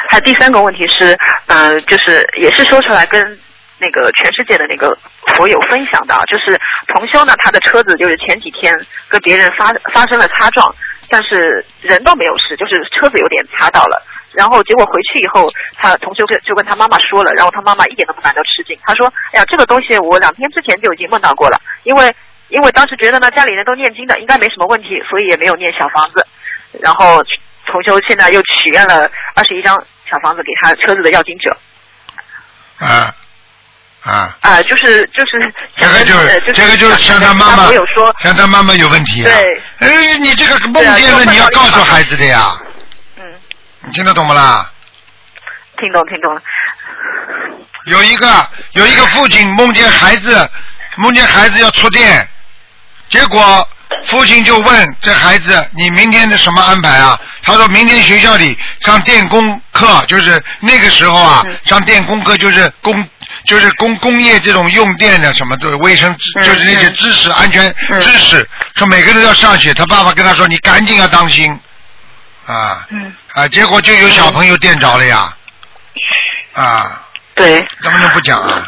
[0.10, 1.18] 还有第三个问题是，
[1.48, 3.40] 呃，就是也是说出来跟
[3.82, 4.96] 那个全世界的那个
[5.36, 8.72] 佛友分享的，就是同修呢，他的车子就是前几天
[9.10, 10.74] 跟别人发发生了擦撞，
[11.10, 14.02] 但是人都没有事，就是车子有点擦到了。
[14.34, 22.16] 然后结果回去以后，他同修跟就跟他妈妈说了，然后他妈妈一点都不感到吃惊，他说：“哎呀，这个东西我两天之前就已经梦到过了，因为
[22.48, 26.26] 因为当时觉得呢家里人都念经的，应该没什么问题，所以也没有念小房子。
[26.80, 27.22] 然后
[27.66, 29.76] 同修现在又许愿了二十一张
[30.10, 31.58] 小房子给他车子的要经者
[32.80, 33.14] 啊
[34.04, 39.32] 啊，啊、就是就是这个就是这个就是像他妈妈我有说，像他妈妈有问题啊。
[39.32, 39.62] 对。
[39.88, 42.58] 哎，你这个梦见了，就你要告诉孩子的呀，
[43.18, 43.24] 嗯，
[43.86, 44.72] 你听得懂不啦？
[45.78, 46.42] 听懂听懂了，
[47.86, 50.50] 有一个有一个父亲梦见孩子
[50.98, 52.28] 梦见孩子要触电，
[53.10, 53.68] 结果
[54.06, 63.08] 父亲就问这孩子：“你明天的什么安排啊？”他说明天学校里上电工课，就是那个时候啊，嗯上电工课就是工
[63.46, 69.74] 就是工工业这种用电的什么的卫生就是那些嗯知识、安全嗯知识，说每个人都要上学。
[69.74, 71.52] 他爸爸跟他说：“你赶紧要当心
[72.46, 75.34] 啊嗯，啊！”结果就有小朋友电着了呀
[76.54, 77.04] 啊！
[77.36, 77.66] 对。
[77.82, 78.64] 怎么能不讲啊？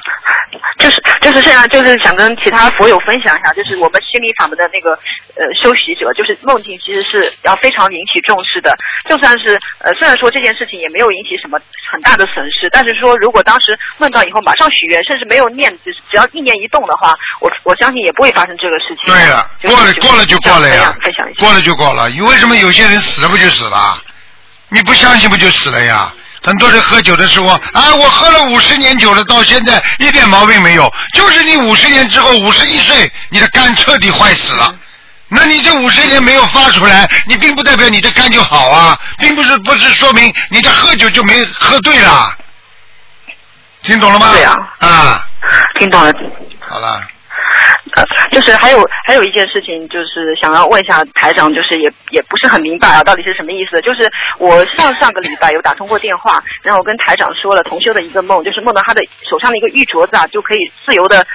[0.78, 4.91] 就是就是现在就是想跟其他佛友分享一下，就是我们心理法门的那个
[5.36, 8.76] 呃修习者，就是梦境其实是要非常引起重视的。
[9.05, 11.59] 就算是呃虽然说这件事情也没有引起什么
[11.91, 19.14] 很大的损失，但是说如果当时梦到以后马上许愿，甚至没有念，只只要意念一动的话，我我相信也不会发生这个事情。
[19.14, 21.39] 对了，就是过了过了就过了呀，分享一下。
[21.43, 22.05] 过了就过了。
[22.05, 24.01] 为什么有些人死了不就死了？
[24.70, 26.11] 你不相信不就死了呀？
[26.43, 30.93] 很多人喝酒的时候啊，我喝了五十年酒了，到现在一点毛病没有。
[31.13, 34.75] 就是你五十年之后，五十一岁，你的肝彻底坏死了。
[35.29, 42.37] 那你这五十年没有发出来，你并不代表你的肝就好啊，并不是不是说明你的喝酒就没喝对了。
[43.81, 44.31] 听懂了吗？
[44.31, 45.25] 对啊啊，
[45.79, 46.13] 听懂了。
[46.59, 47.01] 好了，
[47.95, 53.79] 呃，就是还有还有一件事情，就是想要问一下台长，就是也也不是很明白啊，到底是什么意思？
[53.81, 61.25] 就是我上上个礼拜有打通过电话，然后我跟台长说了同修的一个梦，就是梦到他的手上的一个玉镯子啊，就可以自由的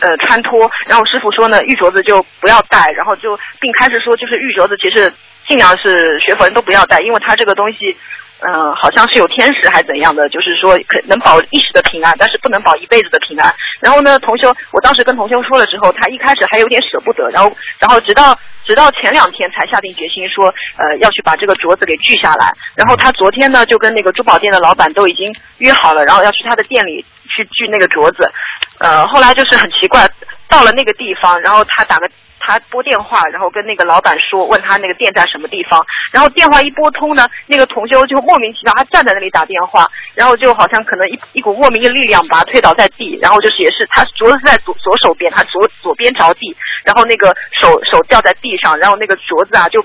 [0.00, 0.68] 呃穿脱。
[0.86, 5.12] 然后师傅说呢，玉镯子就不要戴，然后就并开始说，就是玉镯子其实
[5.46, 7.96] 尽量是学佛人都不要戴，因为它这个东西。
[8.40, 13.52] 嗯，好像是有天使还是怎样的，就是说可能保一时的平安，但是不能保一辈子的平安。
[13.80, 22.52] 然后呢，同修，我当时跟同修说了之后，他一开始还有点舍不得，然后，然后直到直到前两天才下定决心说，呃，要去把这个镯子给锯下来。
[22.76, 28.30] 然后他昨天呢，就跟那个珠宝店的老板都已经约好了，然后要去他的店里去锯那个镯子。
[28.78, 30.08] 呃，后来就是很奇怪，
[30.48, 32.08] 到了那个地方，然后他打个。
[32.48, 35.84] 他拨电话，然后跟那个老板说，问他那个店在什么地方。
[36.10, 49.82] 然后电话一拨通呢，那个同修就莫名其妙，他站在那里打电话，然后就好像可能一一股莫名的力量把他推倒在地，然后就是也是他镯子是在左左手边，他左左边着地，然后那个手手掉在地上，然后那个镯子啊就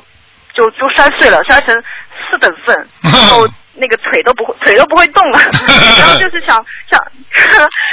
[0.53, 1.75] 就就摔碎了，摔成
[2.31, 3.45] 四等份，然后。
[3.75, 5.39] 那个腿都不会，腿都不会动了。
[5.97, 7.01] 然后就是想想，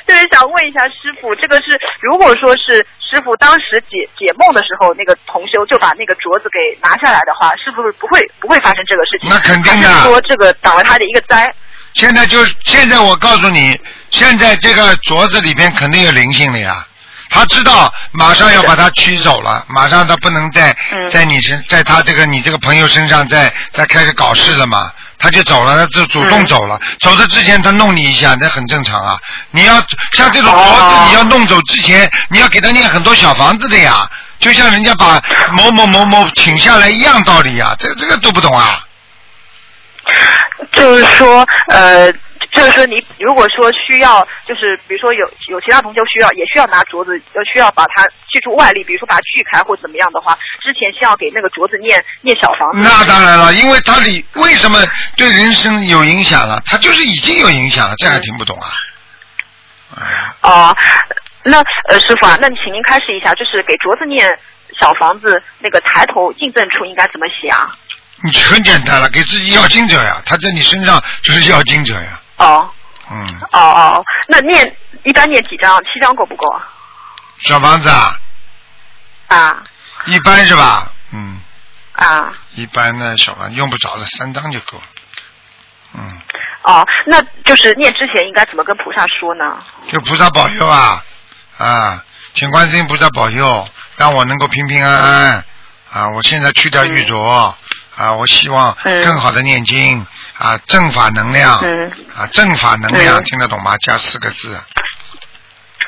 [0.07, 9.29] 就是想问一下师傅，这个是如果说是师傅当时解解梦的时候，那个同修就把那个镯子给拿下来的话，是不是不会不会发生这个事情？
[9.29, 9.89] 那肯定的。
[10.05, 11.53] 说这个挡了他的一个灾。
[11.93, 13.79] 现在就现在，我告诉你，
[14.13, 16.87] 现在这个镯子里边肯定有灵性的呀。
[17.33, 20.77] 他知道马上要把他取走了，马上他不能再
[21.11, 24.91] 在你身，在他这个你这个朋友身上再再开始搞事了嘛，
[25.21, 26.81] 他就走了，他就主动走了。
[27.01, 29.16] 走的之前他弄你一下，那很正常啊。
[29.51, 29.75] 你要
[30.14, 34.09] 像这种儿子，你要弄走之前，你要给他念很多小房子的呀，
[34.39, 37.77] 就像人家把某某某某请下来一样道理呀。
[37.79, 38.81] 这这个都不懂啊？
[40.73, 42.12] 就是说，呃。
[42.53, 52.81] 就是说，你如果说需要，就是比如说有有其他同学需要，也需要拿镯子，要需要把它去除外力，比如说把它锯开或怎么样的话，之前先要给那个镯子念念小房子。
[52.83, 54.79] 那当然了，因为它里为什么
[55.17, 56.61] 对人生有影响了？
[56.67, 58.73] 它就是已经有影响了，这还听不懂啊？
[60.43, 60.77] 哦，
[61.45, 64.29] 那呃，师傅啊，那请您开示一下，就是给镯子念
[64.81, 67.71] 小房子那个抬头进赠处应该怎么写啊？
[68.23, 72.21] 你很简单了，给自己要经者呀，他在你身上就是要经者呀。
[72.41, 72.70] 哦，
[73.11, 75.76] 嗯，哦哦，那念一般念几张？
[75.84, 76.47] 七张够不够？
[77.38, 78.18] 小房子啊？
[79.28, 79.62] 啊。
[80.07, 80.91] 一般是吧？
[81.12, 81.38] 嗯。
[81.93, 82.32] 啊。
[82.55, 84.84] 一般呢，小房用不着了，三张就够了。
[85.95, 86.20] 嗯。
[86.62, 89.62] 哦，那就是念之前应该怎么跟菩萨说呢？
[89.91, 91.05] 就菩萨保佑啊
[91.59, 95.45] 啊，请观世音菩萨保佑，让我能够平平安安
[95.93, 96.09] 啊！
[96.14, 97.55] 我现在去掉玉镯
[97.97, 100.07] 啊，我希望更好的念经。
[100.38, 101.59] 啊，正法能量，
[102.16, 103.76] 啊，正法能量，听得懂吗？
[103.78, 104.59] 加四个字。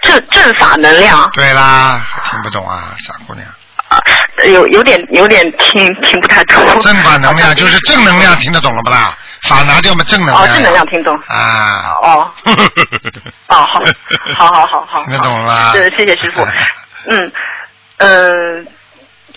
[0.03, 1.26] 正正法能量。
[1.32, 3.46] 对啦，听不懂啊，傻姑娘。
[3.88, 3.98] 啊，
[4.44, 6.80] 有有点有点听听不太懂。
[6.80, 9.16] 正法能量就是正能量，听得懂了不啦？
[9.48, 10.42] 法拿掉嘛，正能量。
[10.42, 11.18] 哦，正能量听懂。
[11.28, 11.94] 啊。
[12.03, 12.30] 哦。
[13.48, 13.80] 哦，好，
[14.36, 15.05] 好好好好。
[15.05, 15.72] 听得懂了。
[15.72, 16.46] 是，谢谢师傅。
[17.09, 17.32] 嗯，
[17.96, 18.64] 呃。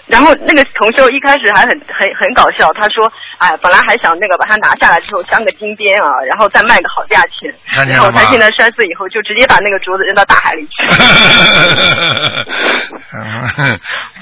[0.08, 7.51] 然后那个同修一开始还很很很搞笑，他说：“哎，本来还想那个把它拿下来之后镶个金边啊，然后再卖个好价钱。
[7.89, 10.86] 然后他现在摔碎以后，就直接把那个镯子扔到大海里去。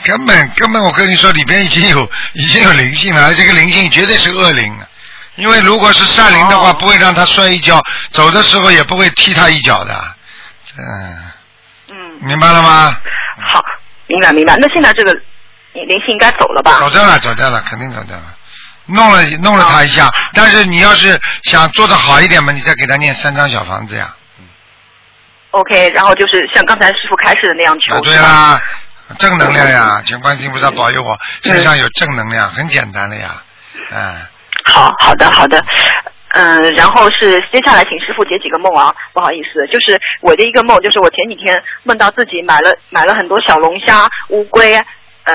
[0.06, 2.00] 根 本根本，我跟你说，里边已经有
[2.34, 4.74] 已经有灵性了，这个灵性绝对是恶灵。
[5.36, 7.82] 因为如果是善灵的话，不会让他摔一跤，
[8.12, 9.94] 走的时候也不会踢他一脚的。
[10.78, 11.18] 嗯。
[11.90, 12.20] 嗯。
[12.22, 12.96] 明白了吗？
[13.52, 13.62] 好，
[14.08, 14.56] 明白明白。
[14.58, 15.14] 那现在这个。
[15.74, 16.80] 灵性应该走了吧？
[16.80, 18.24] 走掉了，走掉了，肯定走掉了。
[18.86, 24.14] 弄了弄了他一下，但是你要是想做的好一点嘛，你再给他念三张小房子呀。
[25.52, 27.98] OK，然后就是像刚才师傅开始的那样求。
[28.02, 28.60] 对啦，
[29.18, 33.42] 正能量呀，请观世音菩萨保佑我身上有正能量，很简单的呀，
[33.92, 34.16] 嗯。
[34.66, 35.64] 好好的好的，
[36.34, 44.76] 嗯，然后是接下来请师傅解几个梦啊，不好意思，就是我的一个梦，就是我前几天梦到自己买了买了很多小龙虾、乌龟。
[45.26, 45.34] 呃，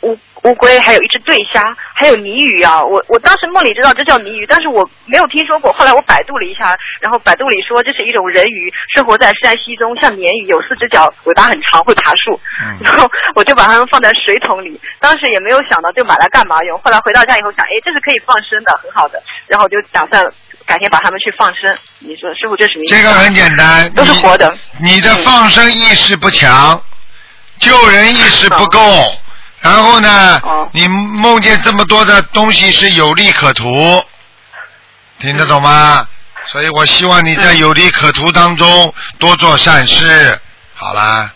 [0.00, 1.62] 乌乌龟，还有一只对虾，
[1.92, 2.82] 还有泥鱼啊！
[2.82, 5.70] 我我当时梦里知道这叫泥鱼，但是我没有听说过。
[5.74, 12.40] 后来我百度了一下，然后百度里说这是一种人鱼，生活在山溪中，像鲶鱼，有四只脚，尾巴很长，会爬树。
[12.62, 16.78] 嗯然后我就把它们放在水桶里，当时也没有想到就买来干嘛用。
[16.78, 19.22] 后来回到家以后想，哎，这是可以放生的，很好的。
[19.48, 20.22] 然后就打算
[20.64, 21.76] 改天把它们去放生。
[21.98, 22.94] 你说师傅这什么意思？
[22.96, 24.56] 这个很简单，都是活的。
[24.82, 26.80] 你的放生意识不强，
[27.58, 28.80] 救人意识不够。
[29.60, 30.40] 然后呢？
[30.72, 33.64] 你梦见这么多的东西是有利可图，
[35.18, 36.06] 听得懂吗？
[36.46, 40.38] 所以我希望你在有利可图当中多做善事，
[40.74, 41.32] 好啦。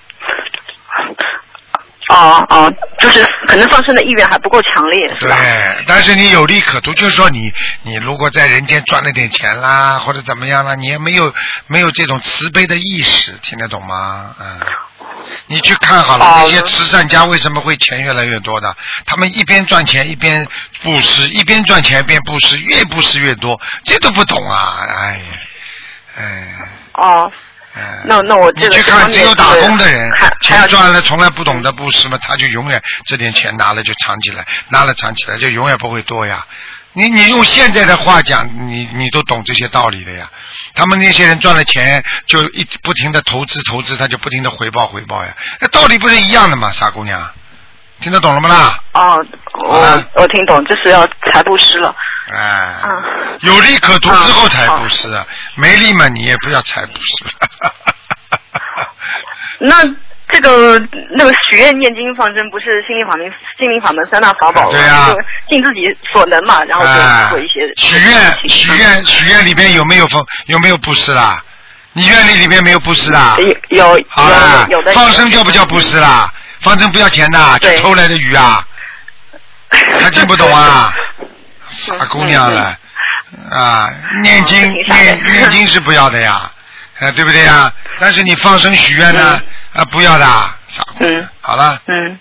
[2.13, 7.53] 哦哦，就是可能放生的意愿还不够强烈，是对？，但是你有利可图，就是说你
[7.83, 11.33] 你如果在人间赚了点钱啦，或者怎么样啦，你也没有
[11.69, 14.35] 没有这种慈悲的意识，听得懂吗？
[14.41, 14.61] 嗯。
[15.47, 18.77] 你去看好了，哦那些慈善家为什么会钱越来越多的？
[19.07, 20.47] 他们一边赚钱一边
[20.83, 24.79] 布施，一边赚钱一边布施，越布施越多，这都不懂啊！
[24.81, 25.23] 哎呀，
[26.17, 26.49] 哎。
[26.95, 27.33] 哦，
[27.75, 30.11] 哎那那我这个你去看，只有打工的人
[30.43, 36.47] 钱赚了，从来不懂得布施嘛，他就永远这点钱拿了就藏起来，拿了藏起来，就永远不会多呀。
[36.93, 40.29] 你你用现在的话讲，你你都懂这些道理的呀。
[40.75, 45.35] 他们那些人赚了钱，就一不停的投资投资，他就不停的回报回报呀。
[45.61, 46.71] 那道理不是一样的吗？
[46.73, 47.31] 傻姑娘，
[48.01, 48.79] 听得懂了吗啦？
[48.93, 49.27] 哦，
[49.65, 51.95] 我我听懂，就是要财布施了。
[52.33, 57.25] 哎，嗯有利可图之后才布施啊，没利嘛你也不要财布施。
[59.59, 59.77] 那
[60.33, 60.79] 这个
[61.17, 63.27] 那个许愿、念经、放生，不是心灵法门、
[63.59, 64.69] 心灵法门三大法宝吗？
[64.71, 65.15] 对呀就
[65.49, 65.81] 尽自己
[66.13, 71.43] 所能嘛，然后哎就做一些许愿，许愿，许愿里边有没有放有没有布施啦？
[71.93, 73.37] 你愿力里面没有布施啦？
[73.69, 76.33] 有有好啦有有的放生叫不叫布施啦？
[76.61, 78.65] 放生不要钱的，就偷来的鱼啊，
[80.01, 80.93] 还听不懂啊？
[81.71, 82.77] 傻姑娘了
[83.53, 83.93] 啊！
[84.23, 86.51] 念经念念经是不要的呀，
[87.01, 87.73] 啊，对不对啊？
[87.99, 89.41] 但是你放生许愿呢，
[89.73, 90.25] 啊，不要的，
[90.69, 91.29] 傻姑娘嗯。
[91.41, 92.19] 好了，嗯。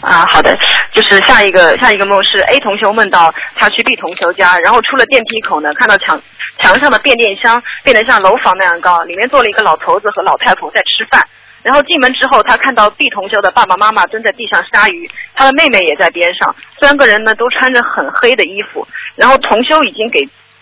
[0.00, 0.54] 啊，好的，
[0.92, 6.20] 就是下一个下一个梦是 A 同学梦到他去 B 同学家，然后出了电梯口呢，看到墙
[6.58, 11.26] 墙上的变电箱变得像楼房那样高，里面坐了一个老头子和老太婆在吃饭。
[11.62, 18.86] 然后进门之后，他看到 B 同修的爸爸妈妈蹲在地上杀鱼，他的妹妹也在边上，三个人呢都穿着很黑的衣服。
[19.16, 20.20] 然后同修已经给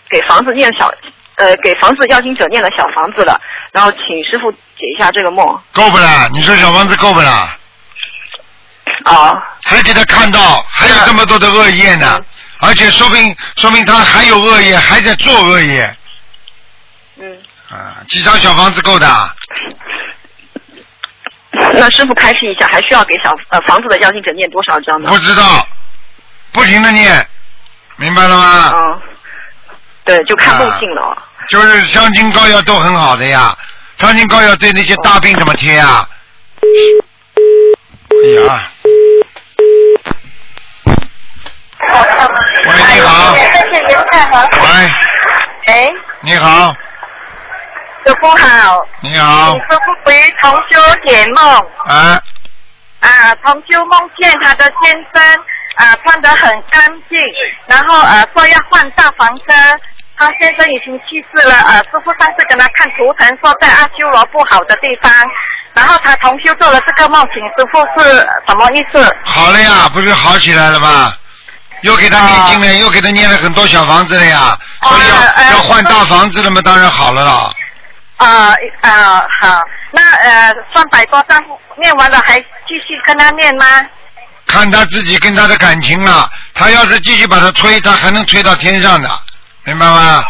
[0.09, 0.89] 给房子念小
[1.35, 3.39] 呃给房子要经者念了小房子了，
[3.71, 5.45] 然后请师傅解一下这个梦。
[5.71, 6.29] 够不啦？
[6.33, 7.57] 你说小房子够不啦？
[9.05, 12.21] 哦，还给他看到还有这么多的恶业呢，
[12.59, 15.95] 而且说明说明他还有恶业，还在做恶业
[17.17, 17.37] 嗯。
[17.69, 17.97] 啊！
[18.07, 19.07] 几张小房子够的？
[21.75, 25.09] 那师傅开示一下，还需要给小呃房子的要经者念多少张呢？
[25.09, 25.67] 不知道，
[26.51, 27.27] 不停的念，
[27.95, 28.71] 明白了吗？
[28.75, 29.01] 嗯，
[30.05, 31.01] 对，就看梦境了。
[31.01, 31.17] 哦。
[31.49, 33.53] 就是伤筋膏药都很好的呀，
[33.97, 36.07] 伤筋膏药对那些大病怎么贴啊？
[38.09, 38.71] 哎呀，
[42.65, 43.39] 喂，你好，喂，
[45.65, 45.89] 哎，
[46.21, 46.73] 你好，
[48.05, 49.51] 师傅好，你好。
[49.51, 51.43] 请，师傅回同修解梦。
[51.85, 52.21] 啊，
[53.01, 55.21] 啊，同修梦见他的先生
[55.75, 57.19] 啊穿得很干净，
[57.67, 59.43] 然后呃说要换大房车。
[60.23, 65.11] 他先生已经去世了，呃，师傅上次跟他看图腾，说在阿修罗不好的地方，
[65.73, 69.15] 然后他同修做了这个梦，请师傅是什么意思？
[69.25, 71.13] 好了呀，不是好起来了吗？
[71.81, 77.49] 又给他念经了，又给他念了很多小房子了呀，所以要、要换大房子了嘛，当然好了啦。
[78.15, 79.61] 啊啊好，
[79.91, 81.37] 那呃三百多张
[81.75, 83.65] 念完了，还继续跟他念吗？
[84.47, 89.09] 看他自己跟他的感情了，他要是继续把他推，他还能推到天上的，
[89.65, 90.23] 明白吗？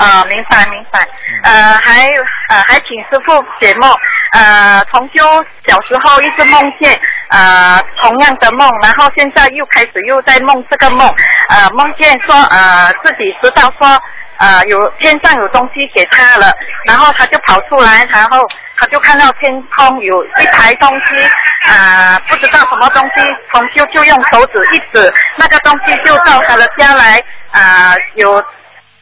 [0.00, 1.00] 啊，明白明白。
[1.42, 2.06] 呃，还
[2.48, 3.94] 呃还请师傅解梦。
[4.32, 5.22] 呃，同修
[5.66, 6.98] 小时候一直梦见
[7.28, 11.06] 呃同样的梦，然后现在又开始又在梦这个梦。
[11.50, 14.02] 呃，梦见说呃自己知道说
[14.38, 16.50] 呃有天上有东西给他了，
[16.86, 18.40] 然后他就跑出来，然后
[18.76, 21.24] 他就看到天空有一排东西，
[21.70, 27.22] 啊、不知道什么东西，从就就用手指一指，那个东西就到他的家来，
[27.52, 28.44] 啊、有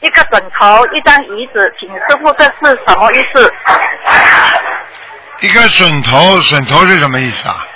[0.00, 3.52] 一个枕头，一张椅子，请师傅这是什么意思？
[5.40, 7.66] 一个枕头，枕头是什么意思啊？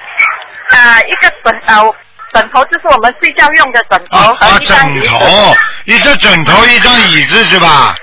[0.70, 1.94] 啊、一个枕头
[2.32, 4.59] 枕头就是我们睡觉用的枕头和。
[4.61, 5.18] 枕头，
[5.84, 7.94] 一个枕头，一张椅子是吧？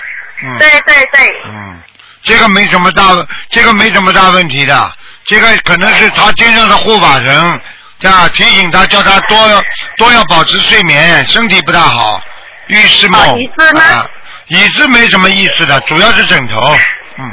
[0.43, 0.57] 嗯。
[0.57, 1.81] 对对对，嗯，
[2.23, 3.03] 这个没什么大，
[3.49, 4.91] 这个没什么大问题的。
[5.25, 7.61] 这个可能是他天上的护法神，
[7.99, 9.63] 这样提醒他，叫他多
[9.97, 12.21] 多要保持睡眠，身体不大好。
[12.67, 13.21] 预示梦。
[13.21, 14.09] 啊椅子呢啊
[14.47, 16.75] 椅子没什么意思的，主要是枕头。
[17.17, 17.31] 嗯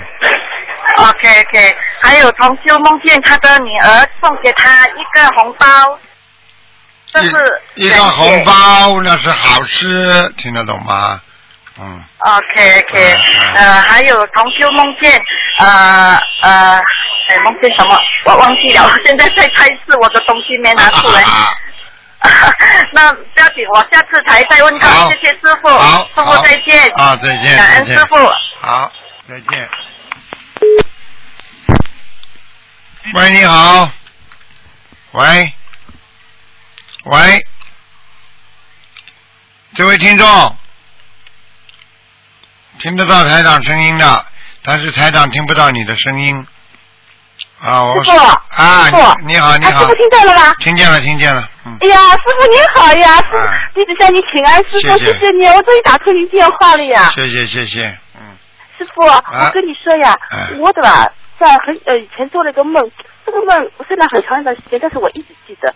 [0.97, 5.67] ，OK OK，还有同修梦见他的女儿送给他一个红包，
[7.13, 7.31] 这是
[7.75, 11.21] 一一个红包那是好事，听得懂吗？
[11.81, 15.11] 嗯，OK OK，嗯呃，还有同修梦见
[15.59, 16.79] 呃呃，
[17.29, 17.99] 哎梦见什么？
[18.27, 21.23] 我忘记了， 现在在开示，我的东西没拿出来。
[21.23, 21.49] 啊
[22.93, 25.09] 那不要紧，我下次才再问他。
[25.09, 26.87] 谢谢师傅，好，师傅再见。
[26.97, 28.17] 啊，再见，感恩师傅。
[28.61, 28.93] 好，
[29.27, 29.71] 再见。
[33.15, 33.91] 喂，你好。
[35.13, 35.55] 喂，
[37.05, 37.47] 喂，
[39.75, 40.57] 这位听众，
[42.81, 44.25] 听得到台长声音的，
[44.65, 46.35] 但是台长听不到你的声音。
[47.61, 50.55] 啊，我师傅啊，师傅你你好，你好啊师傅，听到了吗？
[50.61, 57.11] 听见了，听见了，嗯，哎呀，师傅您好呀，师哎傅，弟子向你请安，师傅，谢谢你，我终于打通您电话了呀。
[57.15, 58.23] 谢谢谢谢，嗯，
[58.79, 62.91] 师傅，我跟你说呀哎，我的吧，在很呃以前做了一个梦，
[63.27, 65.75] 这个梦虽然很长一段时间，但是我一直记得。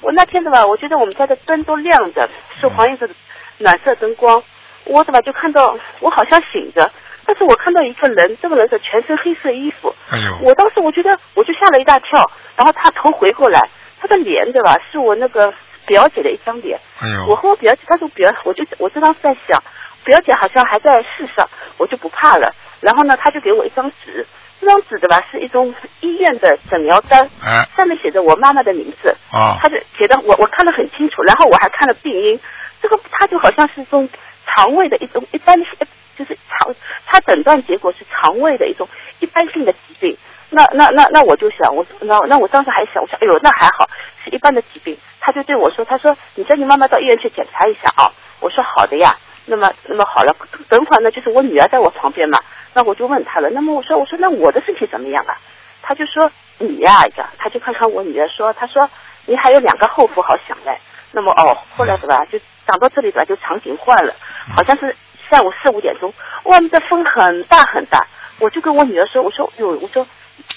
[0.00, 2.26] 我那天的吧，我觉得我们家的灯都亮着，
[2.58, 3.14] 是黄颜色的
[3.58, 4.42] 暖色灯光。
[4.86, 6.90] 我怎么就看到我好像醒着，
[7.26, 9.94] 但是我看到一个人，这个人是全身黑色衣服。
[10.10, 13.60] 哎呦，我当时我觉得我就吓了一大跳，然后他头回过来，
[14.00, 15.52] 他的脸对吧，是我那个
[15.86, 16.78] 表姐的一张脸。
[17.00, 19.62] 哎呦，我和我表姐，她说表，我就我这当时在想，
[20.04, 22.54] 表姐好像还在世上，我就不怕了。
[22.80, 24.24] 然后呢，他就给我一张纸，
[24.60, 32.38] 这张纸的吧是一种医院的诊疗单，哎，上面写着我妈妈的名字，哦他就写的我我看得很清楚，然后我还看了病因，
[32.82, 34.08] 这个他就好像是一种
[34.46, 35.66] 肠胃的一种一般的
[36.16, 36.74] 就是肠，
[37.04, 38.88] 他诊断结果是肠胃的一种
[39.20, 40.16] 一般性的疾病。
[40.48, 43.88] 那那那那我就想，我那那我当时还想，我想，哎呦，那还好，
[44.24, 44.96] 是一般的疾病。
[45.20, 48.12] 他就对我说，他说你叫你妈妈到医院去检查一下啊。
[48.40, 49.16] 我说好的呀。
[49.48, 50.34] 那么那么好了，
[50.68, 52.36] 等会儿呢，就是我女儿在我旁边嘛，
[52.74, 53.48] 那我就问他了。
[53.50, 55.38] 那么我说我说那我的身体怎么样啊？
[55.82, 56.28] 他就说
[56.58, 57.04] 你呀、
[57.38, 58.90] 他就看看我女儿说，他说
[59.24, 60.76] 你还有两个后父好想嘞。
[61.12, 64.14] 那么哦，后来是吧，就讲到这里吧，就场景换了，
[64.54, 64.94] 好像是
[65.30, 66.12] 下午四五点钟，
[66.44, 68.06] 外面的风很大很大，
[68.38, 70.06] 我就跟我女儿说，我说哟，我说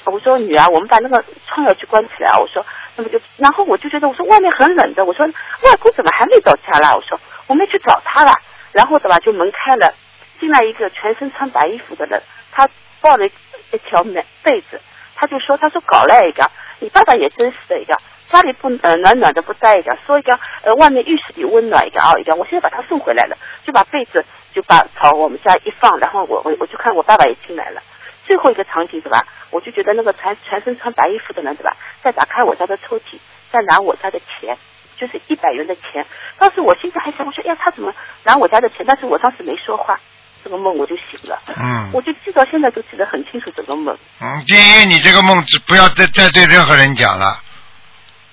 [0.05, 2.65] 我说女儿，我们把那个窗要去关起来啊，我说
[2.97, 6.93] 那么就，然后我就觉得我说外面很冷的，我说外公怎么还没到家啦？
[6.95, 8.33] 我说我没去找他了，
[8.73, 9.93] 然后的吧就门开了，
[10.39, 12.21] 进来一个全身穿白衣服的人，
[12.51, 12.67] 他
[13.01, 14.81] 抱了一条棉被子，
[15.15, 17.95] 他就说他说搞了一个，你爸爸也真是的一个。
[18.31, 24.23] 家里不呃暖暖的不待一个，说一个呃外面浴室里温暖一个啊一个，我现在把他送回来了，就把被子
[24.53, 27.81] 就把朝我们家一放，然后我我我就看我爸爸也进来了。
[28.25, 29.25] 最后一个场景对吧？
[29.49, 31.75] 我就觉得那个全全身穿白衣服的人对吧？
[32.03, 33.17] 在打开我家的抽屉，
[33.51, 34.55] 在拿我家的钱，
[34.97, 36.05] 就是一百元的钱。
[36.37, 37.91] 当时我心里还想，我说哎呀他怎么
[38.23, 38.85] 拿我家的钱？
[38.87, 39.99] 但是我当时没说话，
[40.43, 41.41] 这个梦我就醒了。
[41.57, 43.97] 嗯我就记到现在都记得很清楚这个梦。
[44.21, 47.41] 嗯，第一，你这个梦只不要再再对任何人讲了。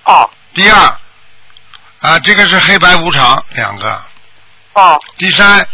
[0.06, 0.78] 哦第二，
[2.00, 4.00] 啊，这个是黑白无常两个。
[4.72, 5.66] 哦第三，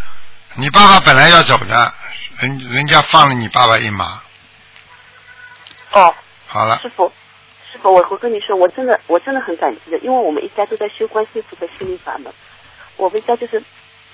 [0.55, 1.93] 你爸爸本来要走的，
[2.39, 4.21] 人人家放了你爸爸一马。
[5.93, 6.15] 哦，
[6.49, 7.13] 好了，师傅，
[7.71, 12.33] 师傅，我我跟你说，我真的我真的很感激的，因为我们一家都在修观世菩的心灵法门，
[12.97, 13.63] 我们家就是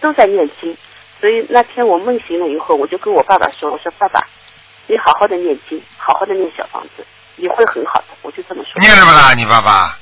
[0.01, 0.77] 都在念经，
[1.21, 4.27] 所以那天我梦醒了以后，我就跟我爸爸说，我说爸爸，
[4.89, 7.07] 你好好的念经，好好的念小房子，
[7.37, 8.81] 你会很好的，我就这么说。
[8.81, 9.33] 念了不啦？
[9.35, 9.97] 你爸爸？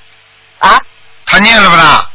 [0.58, 0.80] 啊？
[1.26, 2.10] 他念了不啦？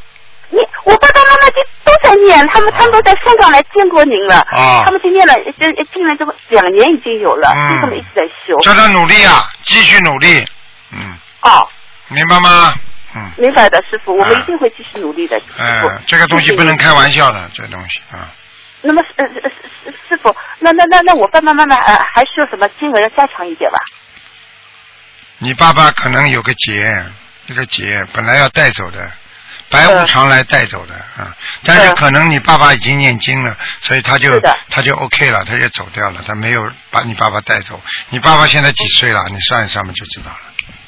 [0.49, 5.51] 你我爸爸妈妈就都在念，他们他们都在香港来见过您了，啊他们就念了，就
[5.93, 8.57] 进来这个两年已经有了，嗯就这么一直在修。
[8.59, 10.45] 叫他努力啊，继续努力。
[10.91, 11.67] 嗯，哦，
[12.09, 12.73] 明白吗？
[13.15, 15.91] 嗯，明白的，师傅，我们一定会继续努力的，师哎、傅。
[16.05, 18.31] 这个东西不能开玩笑的，这东西啊。
[18.81, 23.79] 那么，呃呃师师傅，那那那那我爸爸妈妈呃还需要什么经文要加强一点吧？
[25.37, 26.91] 你爸爸可能有个劫，
[27.53, 29.11] 这个劫本来要带走的，
[29.69, 31.35] 白无常来带走的啊、
[31.65, 34.39] 但是嗯可能你爸爸已经念经了，所以他就
[34.69, 37.79] 他就 OK 了，他就走掉了，他没有把你爸爸带走。
[38.09, 39.21] 你爸爸现在几岁了？
[39.29, 40.39] 你算一算嘛就知道了。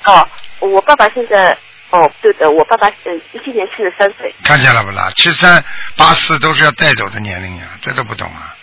[0.06, 1.52] 哦，我爸爸现在，
[1.90, 4.34] 哦，对的，我爸爸嗯今年七十三岁。
[4.46, 5.12] 看见了不啦？
[5.18, 5.62] 七三
[5.98, 8.56] 八四都是要带走的年龄呀，这都不懂啊。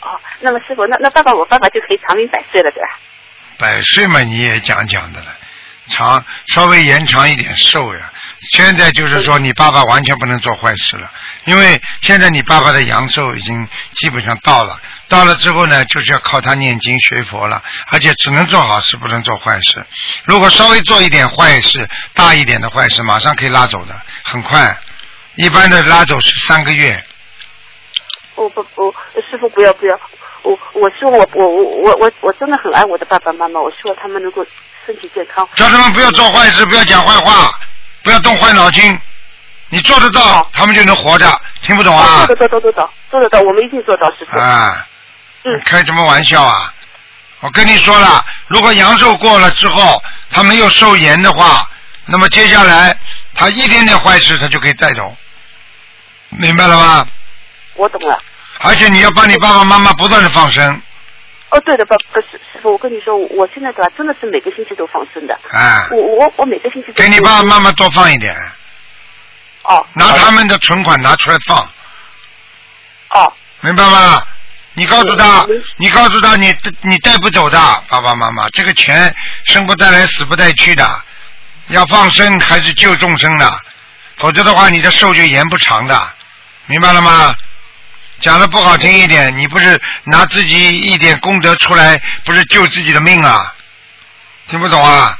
[0.00, 2.88] 哦，那么师傅，那那爸爸我爸爸就可以长命百岁了，对吧？
[3.58, 5.26] 百岁嘛你也讲讲的了，
[5.88, 8.12] 长稍微延长一点寿呀。
[8.52, 11.10] 现在就是说你爸爸完全不能做坏事了，
[11.46, 19.84] 因为现在你爸爸的阳寿已经基本上到了，到了之后呢，就是要靠他念经学佛了，而且只能做好事，不能做坏事。
[20.24, 24.78] 如果稍微做一点坏事，大一点的坏事，马上可以拉走的，很快。
[25.34, 27.04] 一般的拉走是三个月。
[28.36, 29.98] 我不不，师傅不要不要，
[30.42, 34.44] 我我说我我我我我我真的很爱我的爸爸妈妈，我希望他们能够
[34.86, 35.46] 身体健康。
[35.56, 37.58] 叫他们不要做坏事，不要讲坏话，
[38.02, 38.98] 不要动坏脑筋。
[39.68, 41.28] 你做得到，他们就能活着。
[41.62, 42.36] 听不懂啊做？
[42.36, 44.38] 得到，做得到，做得到，我们一定做到，师傅。
[44.38, 44.86] 啊，
[45.42, 46.72] 嗯开什么玩笑啊！
[47.40, 51.68] 我跟你说了，如果阳寿过了之后，他没有寿延的话，
[52.04, 52.96] 那么接下来
[53.34, 55.16] 他一点点坏事他就可以带走，
[56.30, 57.06] 明白了吗？
[57.74, 58.18] 我懂了。
[58.60, 60.80] 而且你要帮你爸爸妈妈不断的放生，
[61.50, 65.38] 哦，对的，不不是师傅，我跟你说，我现在对吧，真的是每个星期都放生的。
[65.50, 68.34] 啊，我我我每个星期都给你爸爸妈妈多放一点，
[69.62, 69.86] 哦。
[69.94, 71.58] 拿他们的存款拿出来放，
[73.10, 73.32] 哦。
[73.60, 74.22] 明白吗？
[74.74, 75.46] 你告诉他
[75.78, 79.14] 你告诉他，你你带不走的，爸爸妈妈，这个钱
[79.46, 80.86] 生不带来，死不带去的，
[81.68, 83.50] 要放生还是救众生的，
[84.16, 86.12] 否则的话，你的寿就延不长的，
[86.66, 87.34] 明白了吗？
[88.20, 93.54] 讲的不好听一点，你不是拿自己一点功德出来，不是救自己的命啊？
[94.48, 95.18] 听不懂啊？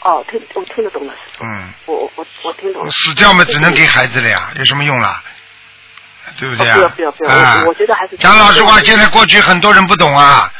[0.00, 2.90] 哦，听我听得懂了，嗯，我我我我听懂了。
[2.90, 5.22] 死掉嘛，只能给孩子了呀，有什么用啦？
[6.38, 6.76] 对不对啊？
[6.76, 10.52] 哦不要不要不要啊我我觉得还是讲老实话，现在过去很多人不懂啊，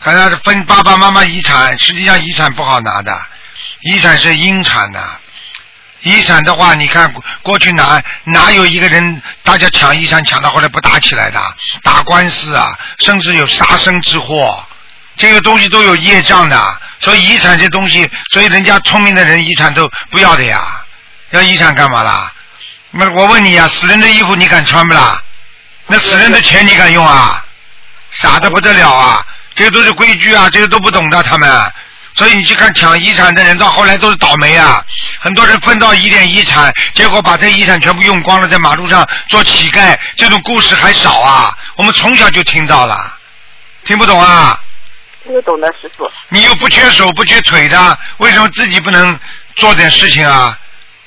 [0.00, 3.18] 看他分爸爸妈妈遗产，实际上遗产不好拿的，
[3.82, 5.20] 遗产是阴产的。
[6.02, 11.42] 遗产的话，你看过去哪哪有一个人大家抢遗产抢到后来不打起来的，
[11.82, 12.66] 打官司啊，
[12.98, 14.64] 甚至有杀身之祸，
[15.16, 16.80] 这个东西都有业障的。
[17.00, 20.82] 所以遗产这东西，所以人家聪明的人遗产都不要的呀，
[21.30, 22.32] 要遗产干嘛啦？
[22.90, 25.22] 那我问你呀、死人的衣服你敢穿不啦？
[25.86, 27.44] 那死人的钱你敢用啊？
[28.12, 29.26] 傻的不得了啊！
[29.54, 31.72] 这个都是规矩啊，这个都不懂的他们。
[32.16, 34.82] 所以你去看抢遗产的人，到后来都是倒霉啊！
[35.20, 41.56] 很多人分到一点遗产，结果把这遗产全部用光了，在马路上做乞丐，这种故事还少啊！
[41.76, 43.18] 我们从小就听到了，
[43.84, 44.58] 听不懂啊？
[45.24, 46.10] 听得懂的，师傅。
[46.30, 49.18] 你又不缺手不缺腿的，为什么自己不能
[49.56, 50.58] 做点事情啊？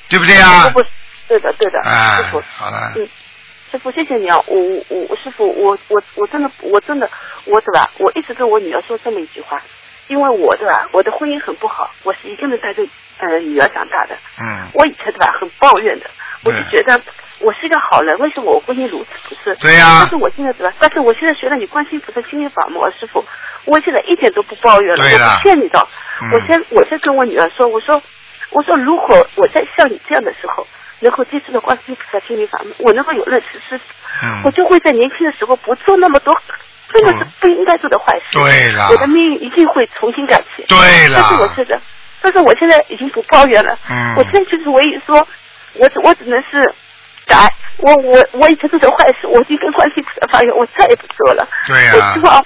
[0.10, 0.86] 对不对啊不不，
[1.28, 3.10] 对的对的，哎师傅。，好了，嗯，
[3.72, 4.38] 师傅，谢谢你啊！
[4.46, 7.10] 我我我师傅，我我我真的我真的
[7.46, 7.90] 我对吧？
[7.98, 9.60] 我一直跟我女儿说这么一句话，
[10.10, 10.88] 因为我对吧？
[10.92, 12.84] 我的婚姻很不好，我是一个人带着
[13.20, 14.16] 呃女儿长大的。
[14.42, 16.10] 嗯，我以前对吧，很抱怨的，
[16.44, 17.00] 我就觉得
[17.40, 19.56] 我是一个好人，为什么我婚姻如此不顺？
[19.62, 20.74] 对呀但是我现在对吧？
[20.80, 23.24] 但是我现在学了你观世音菩萨心灵法门，师傅，
[23.66, 25.80] 我现在一点都不抱怨了，我不骗你的。
[25.80, 28.02] 嗯我先我先跟我女儿说，我说
[28.50, 30.68] 我说如果我在像你这样的时候。
[31.02, 33.84] 能够接触到观世音菩萨心灵法门，我能够有认识师傅，
[34.22, 36.36] 嗯我就会在年轻的时候不做那么多，
[36.92, 38.26] 真的是不应该做的坏事。
[38.34, 40.64] 对了我的命运一定会重新改写。
[40.68, 41.80] 对了但是我是的，
[42.22, 43.78] 但是我现在已经不抱怨了。
[43.90, 45.28] 嗯我现在就是唯一说，
[45.76, 46.74] 我只我只能是
[47.26, 47.54] 改。
[47.78, 51.48] 我我我以前做的坏事，我已经跟观世音菩萨发愿，我再也不做了。
[51.68, 52.46] 对呀我希望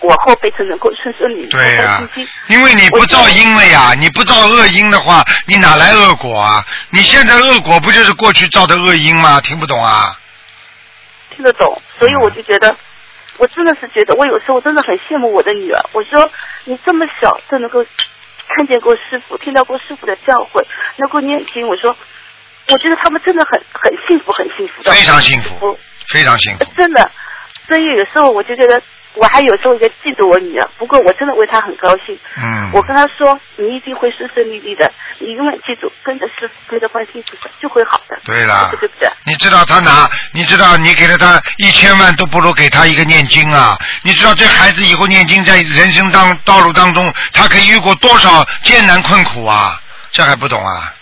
[0.00, 2.26] 我后辈子能够顺顺利利、对。
[2.48, 6.62] 因为你不造因了呀，你不造恶因的话，你哪来恶果啊？
[6.90, 9.40] 你现在恶果不就是过去造的恶因吗？
[9.40, 10.14] 听不懂啊？
[11.34, 12.76] 听得懂，所以我就觉得，
[13.38, 15.80] 我真的是觉得，我有时候真的很羡慕我的女儿。
[15.92, 16.30] 我说
[16.64, 17.84] 你这么小就能够
[18.48, 20.64] 看见过师傅，听到过师傅的教诲，
[20.96, 21.96] 能够念经，我说，
[22.68, 24.92] 我觉得他们真的很很幸福，很幸福的。
[24.92, 25.78] 非常幸福
[26.08, 26.64] 非常幸福。
[26.76, 27.10] 真的，
[27.66, 28.80] 所以有时候我就觉得，
[29.16, 32.16] 我还有时候在嫉妒我女儿，不过我真的为她很高兴。
[32.36, 38.18] 嗯，我跟她说，你一定会顺顺利利的，你永远记住，跟着师傅，跟着观世音菩萨就会好的。
[38.24, 39.10] 对了对不对？
[39.24, 43.76] 你知道他拿，你知道你给了他一千万都不如给他一个念经啊！
[44.02, 49.80] 你知道这孩子以后念经在人生当道路当中，他可以遇过多少艰难困苦啊？
[50.12, 50.92] 这还不懂啊？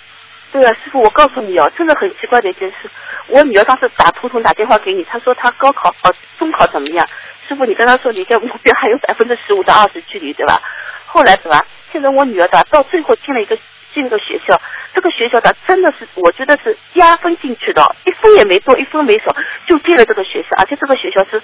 [0.55, 2.89] 对啊，师傅，我告诉你哦，真的很奇怪的一件事。
[3.27, 7.05] 我女儿当时打图腾打电话给你，她说她高考呃中考怎么样？
[7.49, 10.63] 师傅，你跟她说离这目标还有百分之十五到二十距离，对吧？
[11.07, 11.59] 后来对吧？
[11.91, 12.65] 现在我女儿的？
[12.71, 13.59] 到最后进了一个
[13.93, 14.57] 进了个学校，
[14.95, 19.35] 这个学校的真的是我觉得是压分进去的，一分也没多，一分没少，
[19.67, 21.43] 就进了这个学校，而且这个学校是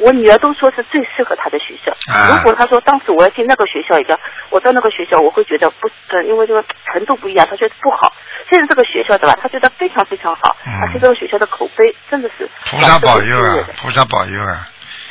[0.00, 1.92] 我女儿都说是最适合她的学校。
[2.12, 4.18] 啊如果她说当时我要进那个学校一个，
[4.50, 8.12] 我到那个学校我会觉得不，呃，因为这个程度不一样，她觉得不好。
[8.48, 9.38] 现在这个学校对吧？
[9.40, 13.58] 她觉得非常非常好，嗯而且这个学校的口碑真的是菩萨保佑啊！
[13.80, 14.66] 菩萨保佑啊！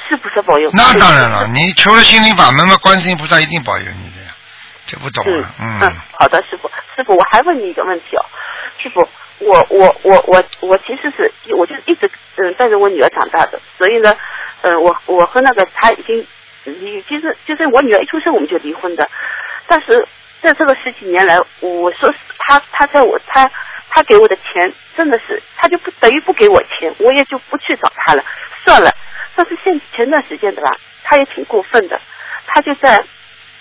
[0.10, 0.72] 是菩萨保佑。
[0.74, 4.34] 那当然了，你求了心灵法门嘛，观世音菩萨一定保佑你的呀。
[4.88, 8.26] 这不懂是啊，嗯，好的，师傅，师傅，我还问你一个问题哦，
[8.82, 14.18] 师傅，我我我我我其实是我就一直嗯带着我女儿长大的，所以呢，
[14.62, 16.26] 呃，我我和那个他已经
[16.66, 19.10] 离，其实就是我女儿一出生我们就离婚的，
[19.68, 20.08] 但是
[20.42, 23.50] 在这个十几年来，我说他他在我他
[23.90, 28.24] 他给我的钱真的是他就不等于不给我钱，我也就不去找他了，
[28.64, 28.90] 算了。
[29.36, 30.70] 但是现前段时间的吧，
[31.04, 32.00] 他也挺过分的，
[32.46, 33.04] 他就在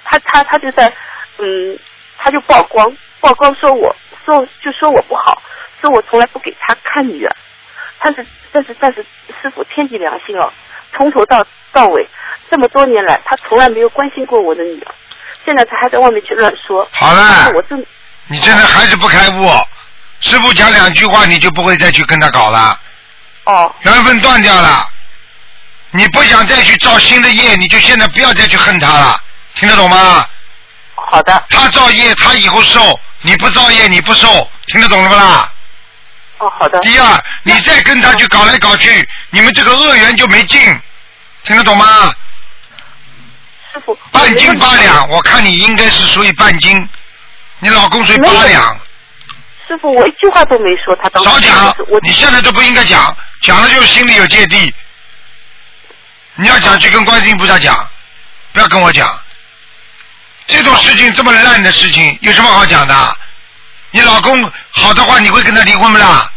[0.05, 0.92] 他他他就在
[1.38, 1.78] 嗯，
[2.16, 3.94] 他就曝光曝光说我
[4.24, 5.40] 说就说我不好，
[5.80, 7.36] 说我从来不给他看女儿，
[8.01, 9.05] 但是但是但是
[9.40, 10.53] 师傅天地良心哦，
[10.97, 12.09] 从头到到尾
[12.51, 14.95] 这么多年来，他从来没有关心过我的女儿，
[15.45, 17.84] 现在他还在外面去乱说，好了我真
[18.26, 19.49] 你真的还是不开悟。
[20.20, 22.78] 师傅讲两句话，你就不会再去跟他搞了，
[23.45, 24.89] 哦缘分断掉了。
[25.91, 29.20] 你不想再去造新的业，你就现在不要再去恨他了，
[29.55, 30.26] 听得懂吗？
[30.95, 31.45] 好的。
[31.49, 32.80] 他造业，他以后受；
[33.22, 34.28] 你不造业，你不受，
[34.66, 35.51] 听得懂了不啦？
[36.39, 36.78] 哦，好的。
[36.80, 40.61] 第二，你再跟他去搞来搞去，你们这个恶缘就没尽，
[41.43, 42.12] 听得懂吗？
[43.72, 43.99] 师傅。
[44.12, 46.89] 半斤八两，我看你应该是属于半斤，
[47.59, 48.80] 你老公属于八两。
[49.66, 54.74] 师傅，我一句话都没说，他当时少讲你现在都不应该讲，讲了就是心里有芥蒂。
[56.36, 57.76] 你要讲去跟观世音菩萨讲，
[58.53, 59.20] 不要跟我讲。
[60.47, 63.16] 这种事情这么烂的事情，有什么好讲的？
[63.91, 66.30] 你老公好的话，你会跟他离婚不啦？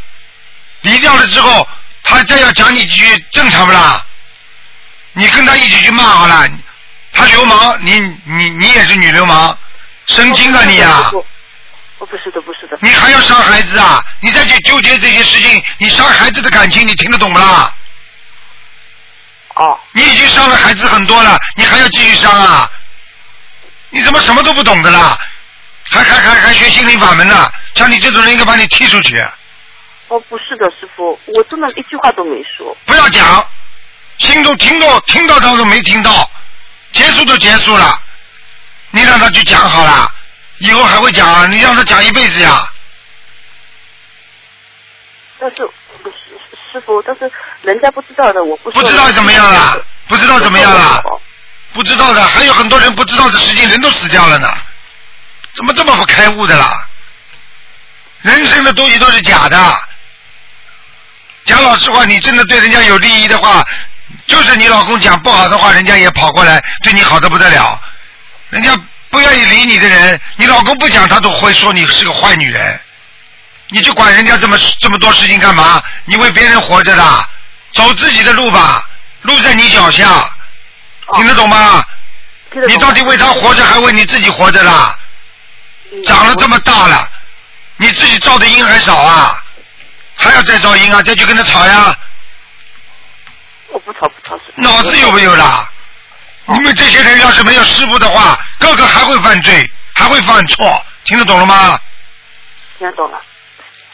[0.82, 1.68] 离掉了之后，
[2.04, 4.04] 他再要讲你几句，正常不啦？
[5.14, 6.49] 你跟他一起去骂好了，
[7.12, 9.58] 他流氓，你你你也是女流氓，
[10.08, 11.12] 神经啊你啊！
[11.99, 12.78] 我，不是的，不是的。
[12.82, 14.04] 你还要伤孩子啊？
[14.22, 17.76] 你再去纠结这些事情，你伤孩子的感情，你听得懂不啦？
[19.56, 19.78] 哦。
[19.91, 22.72] 你已经伤了孩子很多了，你还要继续伤啊？
[23.89, 25.20] 你怎么什么都不懂的啦？
[25.91, 27.51] 还还还还学心灵法门呢？
[27.75, 29.19] 像你这种人，应该把你踢出去。
[30.07, 32.75] 哦，不是的，师傅，我真的一句话都没说。
[32.85, 33.45] 不要讲，
[34.17, 36.29] 心中听到听到当中没听到，
[36.93, 38.01] 结束都结束了，
[38.91, 40.09] 你让他去讲好了，
[40.59, 42.65] 以后还会讲，你让他讲一辈子呀。
[45.39, 45.65] 但是
[46.03, 46.15] 不是
[46.71, 47.29] 师傅，但是
[47.63, 49.85] 人家不知道的，我不不知道怎么样了？
[50.07, 51.03] 不知道怎么样了？
[51.73, 54.49] 不知道的，还有很多人不知道的事情，人都死掉了呢。
[55.54, 56.88] 怎么这么不开悟的啦？
[58.22, 59.82] 人生的东西都是假的。
[61.45, 63.66] 讲老实话，你真的对人家有利益的话，
[64.28, 67.82] 就是你老公讲不好的话，人家也跑过来对你好的不得了。
[68.49, 68.72] 人家
[69.10, 72.80] 不愿意理你的人，你老公不讲，他都会说你是个坏女人。
[73.70, 75.82] 你就管人家这么这么多事情干嘛？
[76.06, 77.30] 你为别人活着的，
[77.74, 78.86] 走自己的路吧，
[79.22, 80.30] 路在你脚下，
[81.16, 81.84] 听得懂吗？
[82.68, 84.95] 你到底为他活着，还为你自己活着啦？
[86.05, 87.09] 长了这么大了，
[87.77, 89.43] 你自己造的因还少啊？
[90.15, 91.01] 还要再造因啊？
[91.01, 91.95] 再去跟他吵呀？
[93.69, 94.39] 我不吵不吵。
[94.55, 95.67] 脑子有没有啦？
[96.45, 101.79] 你们这些人要是没有师傅的话，个个还会犯罪，还会犯错，听得懂了吗？
[102.77, 103.21] 听得懂了。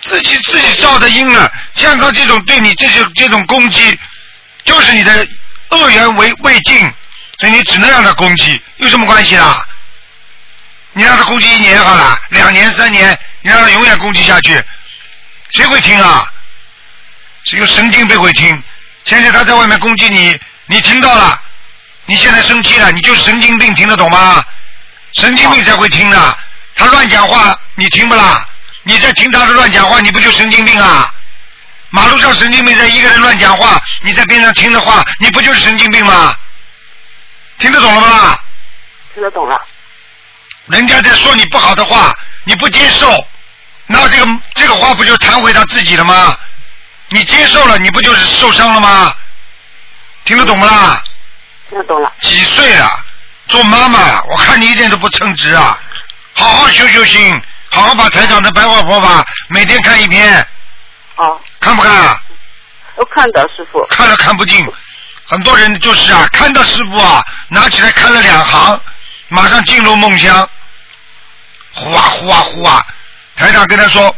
[0.01, 3.99] 自己自己造的因了，像他这种对你这些这种攻击，
[4.63, 5.27] 就是你的
[5.69, 6.79] 恶缘为未尽，
[7.39, 9.66] 所以你只能让他攻击，有什么关系啦？
[10.97, 14.59] 你让他攻击一年好了，两年三年，你让他永远攻击下去，
[15.51, 16.27] 谁会听啊？
[17.43, 18.63] 只有神经病会听。
[19.03, 20.35] 现在他在外面攻击你，
[20.65, 21.39] 你听到了，
[22.07, 24.43] 你现在生气了，你就神经病，听得懂吗？
[25.13, 26.37] 神经病才会听的，
[26.73, 28.43] 他乱讲话，你听不啦？
[28.81, 31.13] 你在听他的乱讲话，你不就神经病啊？
[31.91, 36.35] 马路上神经病在一个人乱讲话，你在边上听的话，你不就是神经病吗？
[37.59, 38.39] 听得懂了吗？
[39.13, 39.61] 听得懂了。
[40.68, 43.26] 人家在说你不好的话，你不接受，
[43.86, 46.38] 那这个这个话不就弹回他自己了吗？
[47.09, 49.15] 你接受了，你不就是受伤了吗？
[50.26, 51.01] 听得懂不啦？
[51.70, 52.11] 听得懂了。
[52.22, 53.05] 几岁了？
[53.47, 55.80] 做妈妈，我看你一点都不称职啊！
[56.34, 60.45] 好好修修心，好好把台长的白话佛法每天看一篇。
[61.15, 61.39] 哦。
[61.61, 62.22] 看不看啊？
[62.95, 63.82] 我看到师傅。
[63.88, 64.70] 看了看不进，
[65.26, 68.82] 很多人就是啊，看到师傅啊，拿起来看了两行，
[69.30, 70.49] 马上进入梦乡，
[71.78, 72.86] 呼啊呼啊呼啊！
[73.36, 74.13] 台长跟他说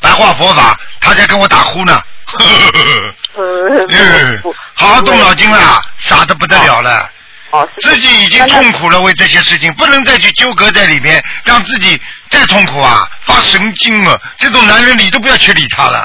[0.00, 2.00] 白话佛法，他在跟我打呼呢。
[3.38, 4.42] 嗯，
[4.74, 7.10] 好好动脑筋了，傻的不得了了。
[7.50, 13.08] 哦，自己已经痛苦了，为这些事情不能再去纠葛在里面，让自己再痛苦啊！
[13.24, 15.98] 发神经了，这种男人理都不要去理他了。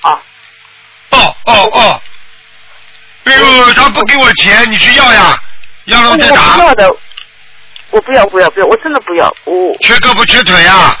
[0.00, 0.18] 啊。
[1.10, 2.02] 哦哦哦！
[3.24, 5.38] 哎呦，他不给我钱，你去要呀，
[5.84, 6.42] 要了我再打。
[6.42, 6.90] 我不要的，
[7.90, 9.76] 我不要不要不要，我真的不要，我。
[9.80, 10.96] 缺胳膊缺腿啊，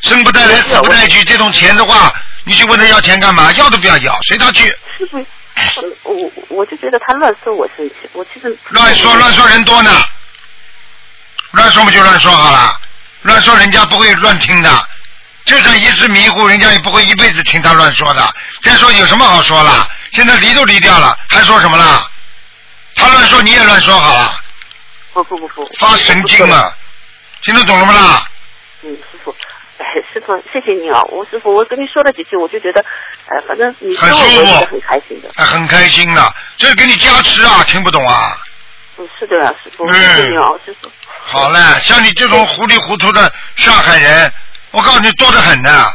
[0.00, 2.12] 生不带来死不带去，这种钱的话，
[2.44, 3.50] 你去问他要钱干嘛？
[3.52, 4.64] 要都不要要，随他去。
[4.98, 5.26] 是不，
[6.04, 7.94] 我我就觉得他乱说，我生气。
[8.12, 9.90] 我其实乱说乱说人多呢，
[11.52, 12.78] 乱说嘛就乱说好了，
[13.22, 14.88] 乱说人家不会乱听的，
[15.44, 18.34] 就算一时迷糊，人家也不会一辈子听他乱说的。
[18.62, 19.88] 再说有什么好说了？
[20.12, 22.08] 现在离都离掉了，还说什么了？
[22.94, 24.38] 他乱说你也乱说好了。
[25.12, 25.70] 不不不不。
[25.78, 26.74] 发神经了，
[27.42, 28.28] 听得懂了吗啦？
[28.82, 29.34] 嗯，师傅。
[29.78, 31.02] 哎，师傅，谢谢你啊！
[31.08, 32.84] 我师傅，我跟你说了几句，我就觉得，
[33.26, 35.28] 呃，反正你说我觉得很开心的。
[35.34, 37.64] 哎，很开心的，这是给你加持啊！
[37.66, 38.38] 听不懂啊？
[38.98, 40.88] 嗯，是的啊，师傅，谢谢你啊，师傅。
[41.24, 44.32] 好嘞，像你这种糊里糊涂的上海人，
[44.70, 45.92] 我告诉你多得很呢。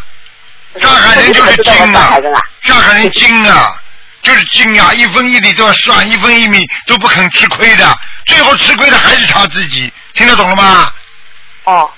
[0.78, 2.18] 上海人就是精啊，
[2.62, 3.82] 上海人精啊！
[4.22, 7.98] 就是精啊，一分一厘都要算，一分一米都不肯吃亏的，
[8.28, 10.92] 最后吃亏的还是他自己，听得懂了吗？
[11.64, 11.90] 哦，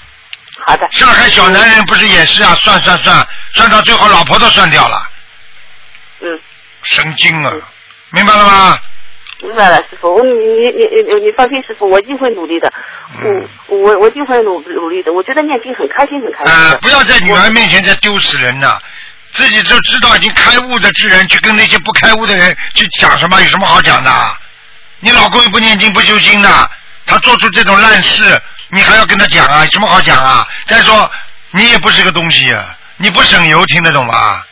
[0.65, 0.87] 好的。
[0.91, 5.09] 上海小男人不是也是啊，算算算，算到最后老婆都算掉了，
[6.21, 6.39] 嗯，
[6.83, 7.51] 神经啊，
[8.11, 8.79] 明白了吗？
[9.41, 12.71] 明白了，师傅，我你你你你你放心，师傅，我一定会努力的，
[13.23, 15.13] 嗯我我我一定会努努力的。
[15.13, 16.77] 我觉得念经很开心，很开心啊、的。
[16.79, 18.81] 不要在女儿面前再丢死人了！
[19.31, 23.39] 自己就知道已经开悟的之人，去跟那些不开悟的人去讲什么？
[23.41, 24.11] 有什么好讲的？
[24.99, 26.71] 你老公又不念经不修心的，
[27.05, 29.63] 他做出这种烂事，你还要跟他讲啊？
[29.63, 30.47] 有什么好讲啊？
[30.67, 31.09] 再说
[31.51, 34.45] 你也不是个东西啊，你不省油，听得懂吧？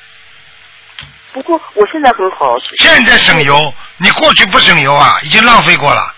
[1.34, 2.56] 不过我现在很好。
[2.80, 6.14] 现在省油，你过去不省油啊，已经浪费过了。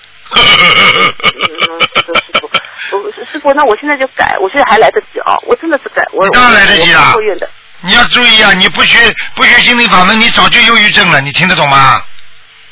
[2.92, 5.36] 我师傅，那我现在就改，我现在还来得及啊！
[5.46, 7.50] 我真的是改，我你当然来得及了我不愿的。
[7.82, 8.98] 你要注意啊，你不学
[9.36, 12.02] 不学心理法门，你早就忧郁症了，你听得懂吗？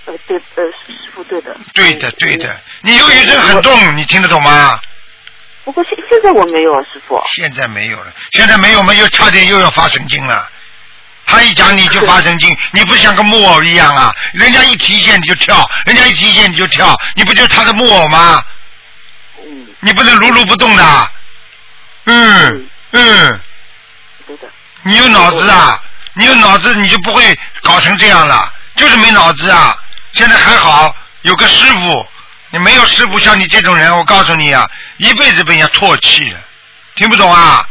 [0.07, 1.55] 呃，对，呃，师对的。
[1.73, 4.79] 对的，对的，你忧郁症很重，你听得懂吗？
[5.65, 7.21] 不过现现在我没有啊，师傅。
[7.35, 10.49] 现在没有了，现在没有嘛，又差点又要发神经了。
[11.25, 14.15] 他一讲你就发神经，你不像个木偶一样啊？
[14.31, 18.41] 人家一提线你就跳，人家一提线你就跳，你不就是他的木偶吗？
[19.45, 19.67] 嗯。
[19.81, 21.11] 你不能如如不动的。
[22.05, 23.39] 嗯嗯。
[24.25, 24.47] 对的。
[24.83, 25.83] 你有脑子啊？
[26.13, 29.77] 你有脑子你就不会搞成这样了，就是没脑子啊！
[30.17, 32.05] 现在还好有个师傅，
[32.49, 36.39] 你没有师傅像你这种人，我告诉你啊，一辈子被人家唾弃了，
[36.95, 37.63] 听不懂啊？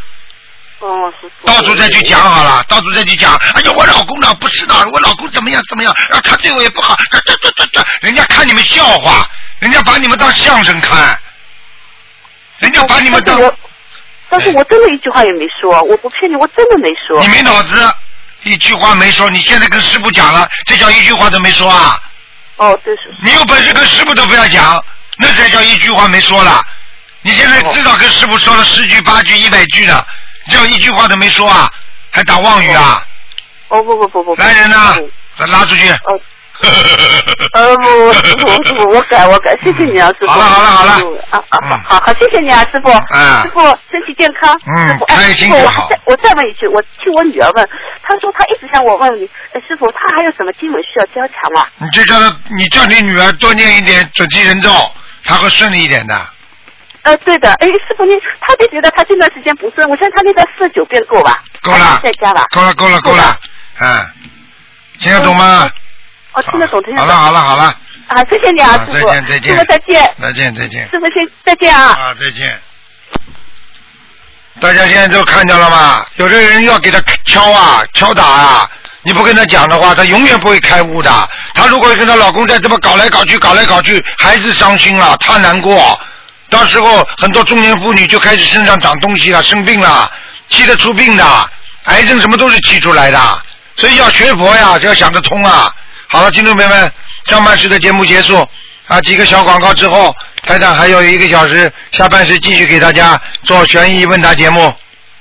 [0.78, 1.12] 哦。
[1.44, 3.34] 到处再去讲好了，到处再去讲。
[3.34, 9.28] 哎呀，我老公呢不是的，我老公怎么样怎么样，啊，他对我也不好，这这这这这，人家看你们笑话，
[9.59, 11.18] 人家把你们当相声看，
[12.61, 13.40] 人家把你们当。
[14.28, 17.20] 但是我真的一句话也没说，我不骗你，我真的没说。
[17.20, 17.92] 你没脑子，
[18.44, 22.01] 一句话没说，你现在跟师傅讲了，这叫一句话都没说啊！
[22.57, 23.14] 哦，对是。
[23.24, 24.82] 你有本事跟师傅都不要讲，
[25.18, 26.64] 那才叫一句话没说了。
[27.22, 30.07] 你现在至少跟师傅说了十句、八句、一百句的，
[30.50, 31.70] 叫一句话都没说啊，
[32.11, 33.02] 还打妄语啊！
[33.68, 34.34] 哦不不不不。
[34.36, 34.96] 来人呐，
[35.38, 35.90] 再拉出去！
[35.90, 36.20] 哦。
[37.52, 40.28] 呃不，我我我改我改，谢谢你啊，师傅。
[40.28, 41.20] 好了好了好了。
[41.30, 42.90] 啊啊好好好，谢谢你啊，师傅。
[42.90, 44.54] 嗯师傅身体健康。
[44.66, 47.68] 嗯师傅，哎，开师傅，我心就好再我再问一句，我听我女儿问，
[48.02, 51.64] 她说她一直想我问你，哎师傅，她还有什么经文需要加强吗？
[51.78, 54.70] 你就叫她，你叫你女儿多念一点准提人咒，
[55.24, 56.14] 她会顺利一点的。
[57.02, 61.42] 呃，对的，哎，师傅你，她就觉得她这段时间不顺，我现在她那个四十九遍够吧？
[61.62, 62.44] 够了再加吧。
[62.50, 63.36] 够了够了够了，
[63.80, 64.07] 嗯，
[64.98, 65.68] 听得懂吗？
[66.37, 67.07] 哦，听得懂，听得好。
[67.07, 67.62] 了好了好了，
[68.09, 69.09] 啊，谢谢你啊，师傅。
[69.09, 70.14] 再见再见师傅再见。
[70.20, 70.89] 再见再见。
[70.91, 71.95] 师傅先再见啊。
[71.99, 72.61] 啊，再见。
[74.61, 76.07] 大家现在都看到了吗？
[76.16, 78.70] 有的人要给他敲啊，敲打啊，
[79.03, 81.11] 你不跟他讲的话，他永远不会开悟的。
[81.55, 85.99] 她如果跟她老公再这么搞来搞去，搞来搞去，孩子伤心了，他难过。
[86.51, 90.11] 到时候很多中年妇女就开始身上长东西了，生病了，
[90.51, 91.51] 气得出病的，
[91.84, 93.43] 癌症什么都是气出来的。
[93.76, 95.74] 所以要学佛呀，就要想得通啊。
[96.09, 96.92] 好了，听众朋友们，
[97.24, 98.36] 上半时的节目结束
[98.86, 104.72] 啊，几个小广告之后，台长还有一个小时，下半时继续给大家做悬疑问答节目。